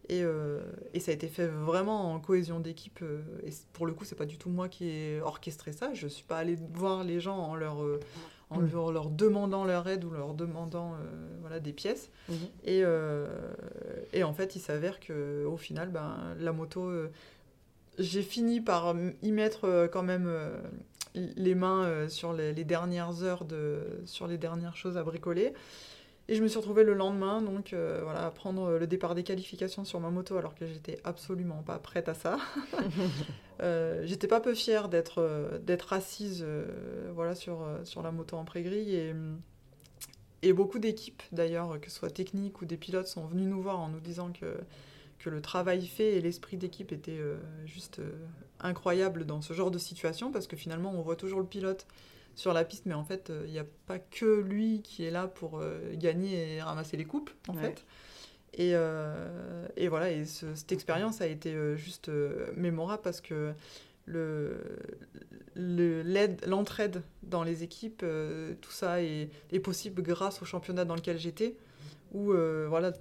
[0.09, 0.59] Et, euh,
[0.93, 2.99] et ça a été fait vraiment en cohésion d'équipe.
[3.01, 5.93] euh, et pour le coup, c'est pas du tout moi qui ai orchestré ça.
[5.93, 7.99] Je suis pas allée voir les gens en leur, euh,
[8.49, 8.69] en Mhm.
[8.71, 10.97] leur, leur demandant leur aide ou leur demandant euh,
[11.41, 12.09] voilà, des pièces.
[12.27, 12.35] Mhm.
[12.65, 13.27] Et, euh,
[14.11, 17.09] et en fait, il s'avère que au final, ben, la moto, euh,
[17.99, 20.57] j'ai fini par m- y mettre euh, quand même euh,
[21.15, 25.53] les mains euh, sur les, les dernières heures, de, sur les dernières choses à bricoler.
[26.29, 29.23] Et je me suis retrouvée le lendemain, donc euh, voilà, à prendre le départ des
[29.23, 32.37] qualifications sur ma moto, alors que j'étais absolument pas prête à ça.
[33.61, 36.65] Euh, j'étais pas peu fière d'être euh, d'être assise euh,
[37.13, 38.95] voilà, sur, euh, sur la moto en pré-grille.
[38.95, 39.13] Et,
[40.41, 43.79] et beaucoup d'équipes, d'ailleurs, que ce soit techniques ou des pilotes, sont venus nous voir
[43.79, 44.57] en nous disant que,
[45.23, 48.11] que le travail fait et l'esprit d'équipe était euh, juste euh,
[48.59, 51.85] incroyable dans ce genre de situation, parce que finalement, on voit toujours le pilote
[52.35, 55.27] sur la piste, mais en fait, il n'y a pas que lui qui est là
[55.27, 57.61] pour euh, gagner et ramasser les coupes, en Ouais.
[57.61, 57.85] fait.
[58.55, 63.21] Et, euh, et voilà, et ce- cette expérience a été euh, juste euh, mémorable parce
[63.21, 63.53] que
[64.05, 64.57] le,
[65.55, 70.85] le- l'aide- l'entraide dans les équipes, euh, tout ça est, est possible grâce au championnat
[70.85, 71.55] dans lequel j'étais,
[72.13, 72.93] où euh, voilà,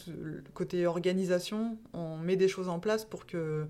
[0.55, 3.67] côté organisation, on met des choses en place pour que,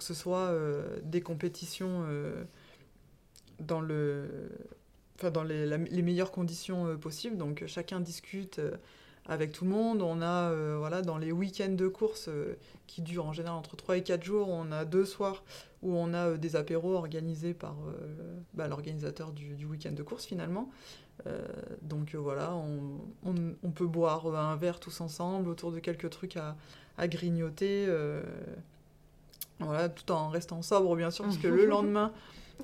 [0.00, 2.42] ce soit euh, des compétitions euh,
[3.60, 7.36] dans, les, meilleures conditions possibles.
[7.36, 8.60] Donc chacun discute.
[9.26, 10.02] avec tout le monde.
[10.02, 12.28] On a, voilà, dans les week-ends de course
[12.88, 15.44] qui durent en général entre 3 et 4 jours, on a deux soirs
[15.82, 17.76] où on a des apéros organisés par
[18.54, 20.68] bah, l'organisateur du week-end de course finalement.
[21.82, 22.98] Donc voilà, on,
[23.62, 26.56] on, peut boire un verre tous ensemble autour de quelques trucs à,
[26.98, 27.88] à grignoter.
[29.58, 32.12] voilà, tout en restant sobre bien sûr, parce que le lendemain,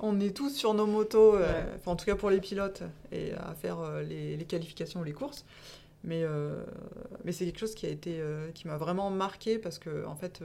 [0.01, 3.53] on est tous sur nos motos, euh, en tout cas pour les pilotes, et à
[3.53, 5.45] faire euh, les, qualifications ou les courses.
[6.03, 6.63] Mais, euh,
[7.25, 8.21] mais c'est quelque chose qui a été,
[8.53, 10.41] qui m'a vraiment marqué parce que, en fait,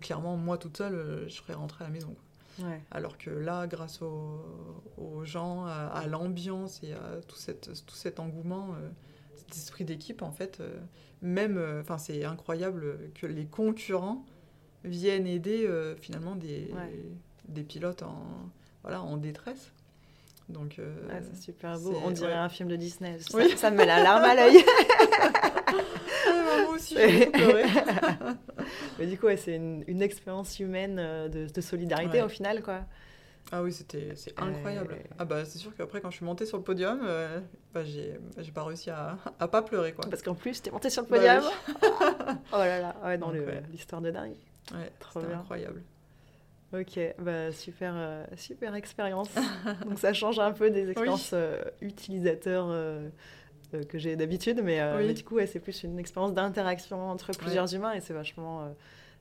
[0.00, 2.14] clairement, moi toute seule, je serais rentrée à la maison.
[2.90, 8.74] Alors que là, grâce aux, gens, à, l'ambiance et à tout, cette, tout cet engouement,
[9.34, 10.62] cet esprit d'équipe, en fait,
[11.22, 14.24] même, enfin, c'est incroyable que les concurrents
[14.84, 15.68] viennent aider
[16.00, 16.72] finalement des,
[17.48, 18.24] des pilotes en,
[18.82, 19.72] voilà, en détresse.
[20.48, 21.94] Donc, euh, c'est super beau.
[22.04, 23.18] On dirait un film de Disney.
[23.56, 24.58] Ça, me met la larme à l'œil.
[26.64, 27.64] moi aussi, pleurer.
[28.98, 32.80] Mais du coup, c'est une, expérience humaine euh, de, solidarité au final, quoi.
[33.52, 34.96] Ah oui, c'était c'est incroyable.
[35.18, 37.40] Ah bah c'est sûr qu'après quand je suis montée sur le podium, euh,
[37.74, 40.06] bah, j'ai j'ai pas réussi à, à pas pleurer quoi.
[40.08, 41.44] Parce qu'en plus, tu es montée sur le bah podium.
[42.52, 43.30] oh là là, ouais, dans
[43.70, 44.34] l'histoire de dingue.
[44.72, 45.82] Ouais, c'était incroyable.
[46.74, 49.28] Ok, bah, super, euh, super expérience.
[49.88, 53.08] Donc ça change un peu des expériences euh, utilisateurs euh,
[53.88, 58.00] que j'ai d'habitude, mais, du coup c'est plus une expérience d'interaction entre plusieurs humains et
[58.00, 58.72] c'est vachement,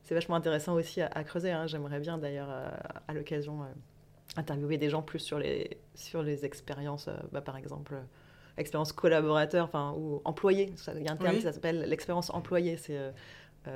[0.04, 1.52] c'est vachement intéressant aussi à, creuser.
[1.52, 1.66] Hein.
[1.66, 2.50] J'aimerais bien d'ailleurs
[3.08, 3.62] à l'occasion
[4.36, 7.96] interviewer des gens plus sur les, sur les expériences, bah, par exemple
[8.58, 10.74] expérience collaborateur, enfin ou employé.
[10.96, 12.78] Il y a un terme qui s'appelle l'expérience employée.
[12.78, 13.12] C'est euh,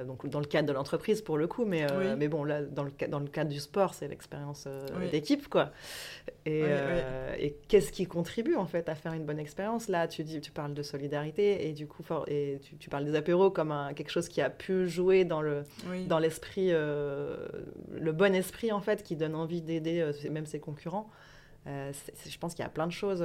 [0.05, 2.83] donc dans le cadre de l'entreprise pour le coup, mais, euh, mais bon, là, dans
[2.83, 5.71] le, dans le cadre du sport, c'est l'expérience euh, d'équipe, quoi.
[6.45, 6.63] Et,
[7.39, 9.87] et qu'est-ce qui contribue, en fait, à faire une bonne expérience?
[9.87, 13.15] Là, tu, dis, tu parles de solidarité, et du coup, et tu, tu parles des
[13.15, 15.63] apéros comme quelque chose qui a pu jouer dans le
[16.07, 21.09] dans l'esprit, le bon esprit, en fait, qui donne envie d'aider même ses concurrents.
[21.65, 23.23] je pense qu'il y a plein de choses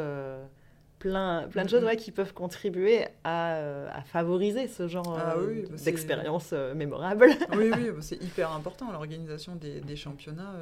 [1.02, 5.34] plein, plein de choses ouais, qui peuvent contribuer à, euh, à favoriser ce genre ah
[5.36, 7.28] euh, bah, d'expérience euh, mémorable.
[7.56, 10.54] oui, oui, bah, c'est hyper important l'organisation des, des, championnats.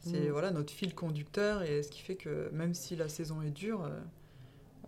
[0.00, 0.30] c'est mm.
[0.30, 3.86] voilà notre fil conducteur et ce qui fait que même si la saison est dure,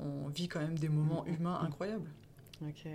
[0.01, 1.35] on vit quand même des moments mm.
[1.35, 2.09] humains incroyables.
[2.63, 2.89] Ok.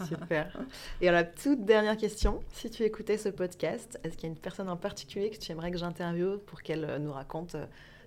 [0.06, 0.56] Super.
[1.00, 4.34] Et alors, la toute dernière question, si tu écoutais ce podcast, est-ce qu'il y a
[4.34, 7.56] une personne en particulier que tu aimerais que j'interviewe pour qu'elle nous raconte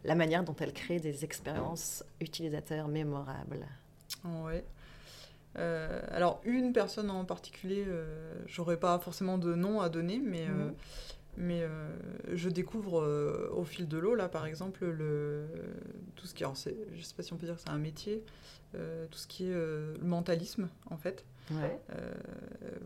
[0.06, 3.66] la manière dont elle crée des expériences utilisateurs mémorables.
[4.24, 4.62] Oui.
[5.58, 10.48] Euh, alors, une personne en particulier, euh, j'aurais pas forcément de nom à donner, mais,
[10.48, 10.74] euh, mhm.
[11.38, 11.64] mais
[12.34, 15.46] je découvre au fil de l'eau, là, par exemple, le,
[16.16, 16.48] tout ce qui est,
[16.94, 18.24] je sais pas si on peut dire que c'est un métier,
[19.12, 21.26] tout ce qui est le mentalisme, en fait.
[21.52, 22.14] Euh,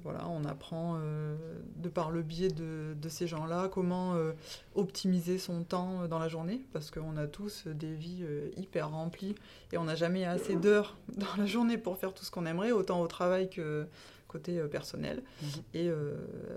[0.04, 1.36] voilà, on apprend euh,
[1.78, 4.34] de par le biais de, ces gens-là comment euh,
[4.76, 8.24] optimiser son temps dans la journée, parce qu'on a tous des vies
[8.58, 9.36] hyper remplies
[9.72, 12.72] et on n'a jamais assez d'heures dans la journée pour faire tout ce qu'on aimerait,
[12.72, 13.88] autant au travail que
[14.28, 15.24] côté personnel.
[15.42, 15.50] Mhm.
[15.74, 15.90] Et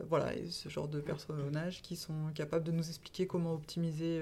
[0.08, 4.20] voilà, et ce genre de personnages qui sont capables de nous expliquer comment optimiser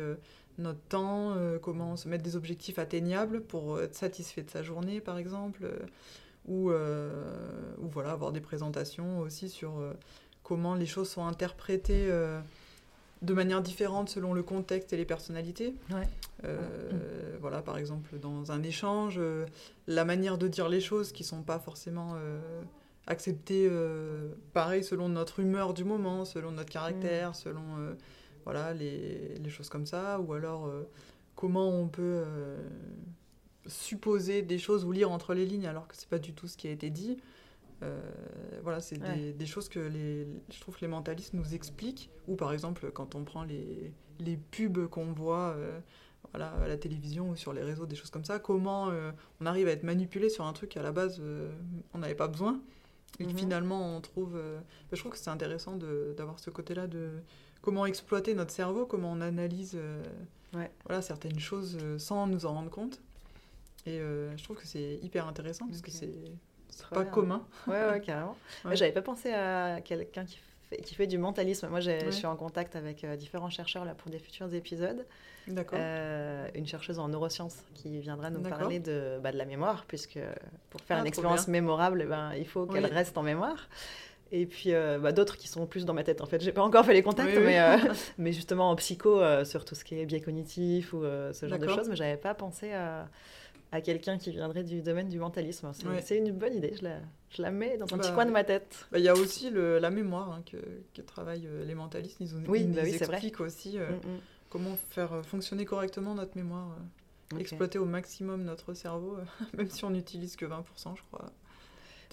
[0.61, 5.19] notre temps, comment se mettre des objectifs atteignables pour être satisfait de sa journée, par
[5.19, 5.67] exemple
[6.47, 7.25] ou, euh,
[7.79, 9.93] ou voilà, avoir des présentations aussi sur euh,
[10.43, 12.41] comment les choses sont interprétées euh,
[13.23, 15.75] de manière différente selon le contexte et les personnalités.
[17.41, 19.21] Voilà, par exemple, dans un échange,
[19.87, 22.17] la manière de dire les choses qui ne sont pas forcément
[23.07, 23.71] acceptées
[24.55, 27.35] pareil selon notre humeur du moment, selon notre caractère, mm.
[27.35, 27.97] selon
[28.45, 30.71] voilà, les, les, choses comme ça, ou alors
[31.35, 32.25] comment on peut
[33.67, 36.57] supposer des choses ou lire entre les lignes alors que c'est pas du tout ce
[36.57, 37.19] qui a été dit.
[37.83, 37.99] Euh,
[38.63, 42.11] voilà, c'est des, choses que les, je trouve que les mentalistes nous expliquent.
[42.29, 45.81] Ou par exemple, quand on prend les, les pubs qu'on voit euh,
[46.33, 49.47] voilà, à la télévision ou sur les réseaux, des choses comme ça, comment euh, on
[49.47, 51.23] arrive à être manipulé sur un truc qu'à la base
[51.95, 52.61] on n'avait pas besoin.
[53.19, 53.37] Et mhm.
[53.37, 54.35] finalement on trouve.
[54.35, 54.63] Ben,
[54.93, 55.77] je trouve que c'est intéressant
[56.17, 57.11] d'avoir ce côté-là de
[57.63, 59.79] comment exploiter notre cerveau, comment on analyse
[60.53, 63.01] voilà, certaines choses sans nous en rendre compte.
[63.87, 66.13] Et euh, je trouve que c'est hyper intéressant parce que c'est
[66.91, 67.47] pas commun.
[67.67, 68.37] Ouais, ouais, carrément.
[68.73, 70.39] J'avais pas pensé à quelqu'un qui
[70.69, 71.69] fait, qui fait du mentalisme.
[71.69, 75.07] Moi, je suis en contact avec euh, différents chercheurs là, pour des futurs épisodes.
[75.47, 75.79] D'accord.
[75.81, 80.19] Euh, une chercheuse en neurosciences qui viendra nous parler de, bah, de la mémoire, puisque
[80.69, 83.69] pour faire ah, une expérience mémorable, eh ben, il faut qu'elle reste en mémoire.
[84.33, 86.41] Et puis bah, d'autres qui sont plus dans ma tête en fait.
[86.41, 87.59] J'ai pas encore fait les contacts, mais,
[88.19, 91.67] mais justement en psycho sur tout ce qui est biais cognitif ou ce genre de
[91.69, 91.89] choses.
[91.89, 93.09] Mais j'avais pas pensé à
[93.73, 95.71] à quelqu'un qui viendrait du domaine du mentalisme.
[95.73, 96.19] C'est Ouais.
[96.19, 96.97] une bonne idée, je la,
[97.29, 98.89] je la mets dans un petit Bah, coin de ma tête.
[98.91, 100.57] Bah, Il y a aussi le- la mémoire hein, que,
[100.93, 102.17] que travaillent euh, les mentalistes.
[102.19, 104.21] Ils, nous- Oui, ils nous expliquent aussi euh, Mm, mm.
[104.49, 106.75] comment faire euh, fonctionner correctement notre mémoire,
[107.33, 111.31] euh, exploiter au maximum notre cerveau, euh, même si on n'utilise que 20%, je crois,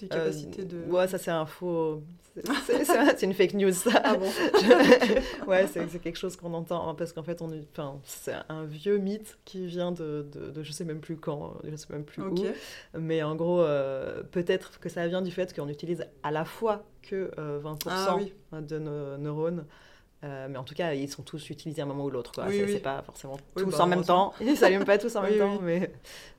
[0.06, 0.78] Euh, capacités de...
[0.90, 2.02] Ouais, ça c'est un faux.
[2.66, 4.00] c'est- une fake news, ça.
[4.04, 4.26] Ah bon
[4.60, 8.34] Je- ouais, c'est quelque chose qu'on entend hein, parce qu'en fait, on, est- enfin, c'est
[8.48, 11.86] un vieux mythe qui vient de, de, de je sais même plus quand, je sais
[11.90, 12.34] même plus où.
[12.98, 16.84] Mais en gros, euh, peut-être que ça vient du fait qu'on utilise à la fois
[17.02, 18.32] que euh, 20% Ah oui.
[18.52, 19.64] de nos neurones.
[20.24, 22.32] Euh, mais en tout cas, ils sont tous utilisés à un moment ou l'autre.
[22.48, 22.78] Oui, c'est oui.
[22.80, 24.34] pas forcément Oui, tous bah, en même temps.
[24.40, 25.58] Ils s'allument pas tous en même temps.
[25.62, 25.92] Mais,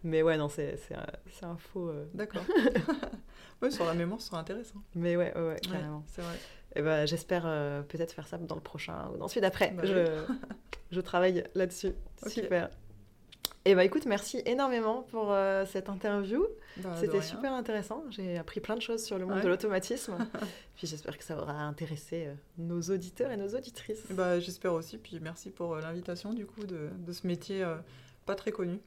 [0.03, 1.87] mais ouais, non, c'est un, c'est un faux.
[1.87, 2.41] euh, D'accord.
[3.61, 4.79] ouais, sur la mémoire, ce sera intéressant.
[4.95, 6.03] Mais ouais, ouais, ouais, Ouais, carrément.
[6.07, 6.35] c'est vrai.
[6.75, 9.71] Et ben, j'espère euh, peut-être faire ça dans le prochain ou dans celui d'après.
[9.71, 10.23] Bah je,
[10.91, 11.93] je travaille là-dessus.
[12.27, 12.69] Super.
[13.69, 16.43] Et bah écoute, merci énormément pour euh, cette interview.
[16.77, 18.03] Bah, C'était super intéressant.
[18.09, 19.43] J'ai appris plein de choses sur le monde Ouais.
[19.43, 20.17] de l'automatisme.
[20.75, 24.07] Puis j'espère que ça aura intéressé euh, nos auditeurs et nos auditrices.
[24.09, 27.63] Bah, J'espère aussi, puis merci pour euh, l'invitation du coup de, de ce métier
[28.25, 28.79] pas très connu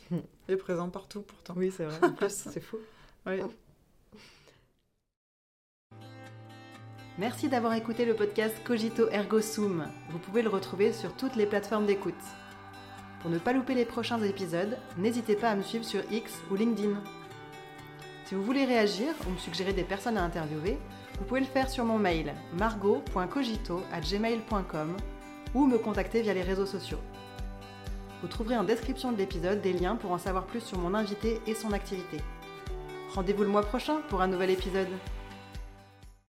[0.50, 1.54] et présent partout pourtant.
[1.56, 1.96] Oui, c'est vrai.
[2.06, 2.76] En plus, c'est fou.
[3.24, 3.40] Ouais.
[7.18, 9.88] Merci d'avoir écouté le podcast Cogito Ergo Sum.
[10.10, 12.14] Vous pouvez le retrouver sur toutes les plateformes d'écoute.
[13.20, 16.56] Pour ne pas louper les prochains épisodes, n'hésitez pas à me suivre sur X ou
[16.56, 17.00] LinkedIn.
[18.24, 20.78] Si vous voulez réagir ou me suggérer des personnes à interviewer,
[21.18, 24.96] vous pouvez le faire sur mon mail margot.cogito@gmail.com
[25.54, 26.98] ou me contacter via les réseaux sociaux.
[28.22, 31.40] Vous trouverez en description de l'épisode des liens pour en savoir plus sur mon invité
[31.46, 32.18] et son activité.
[33.14, 34.88] Rendez-vous le mois prochain pour un nouvel épisode.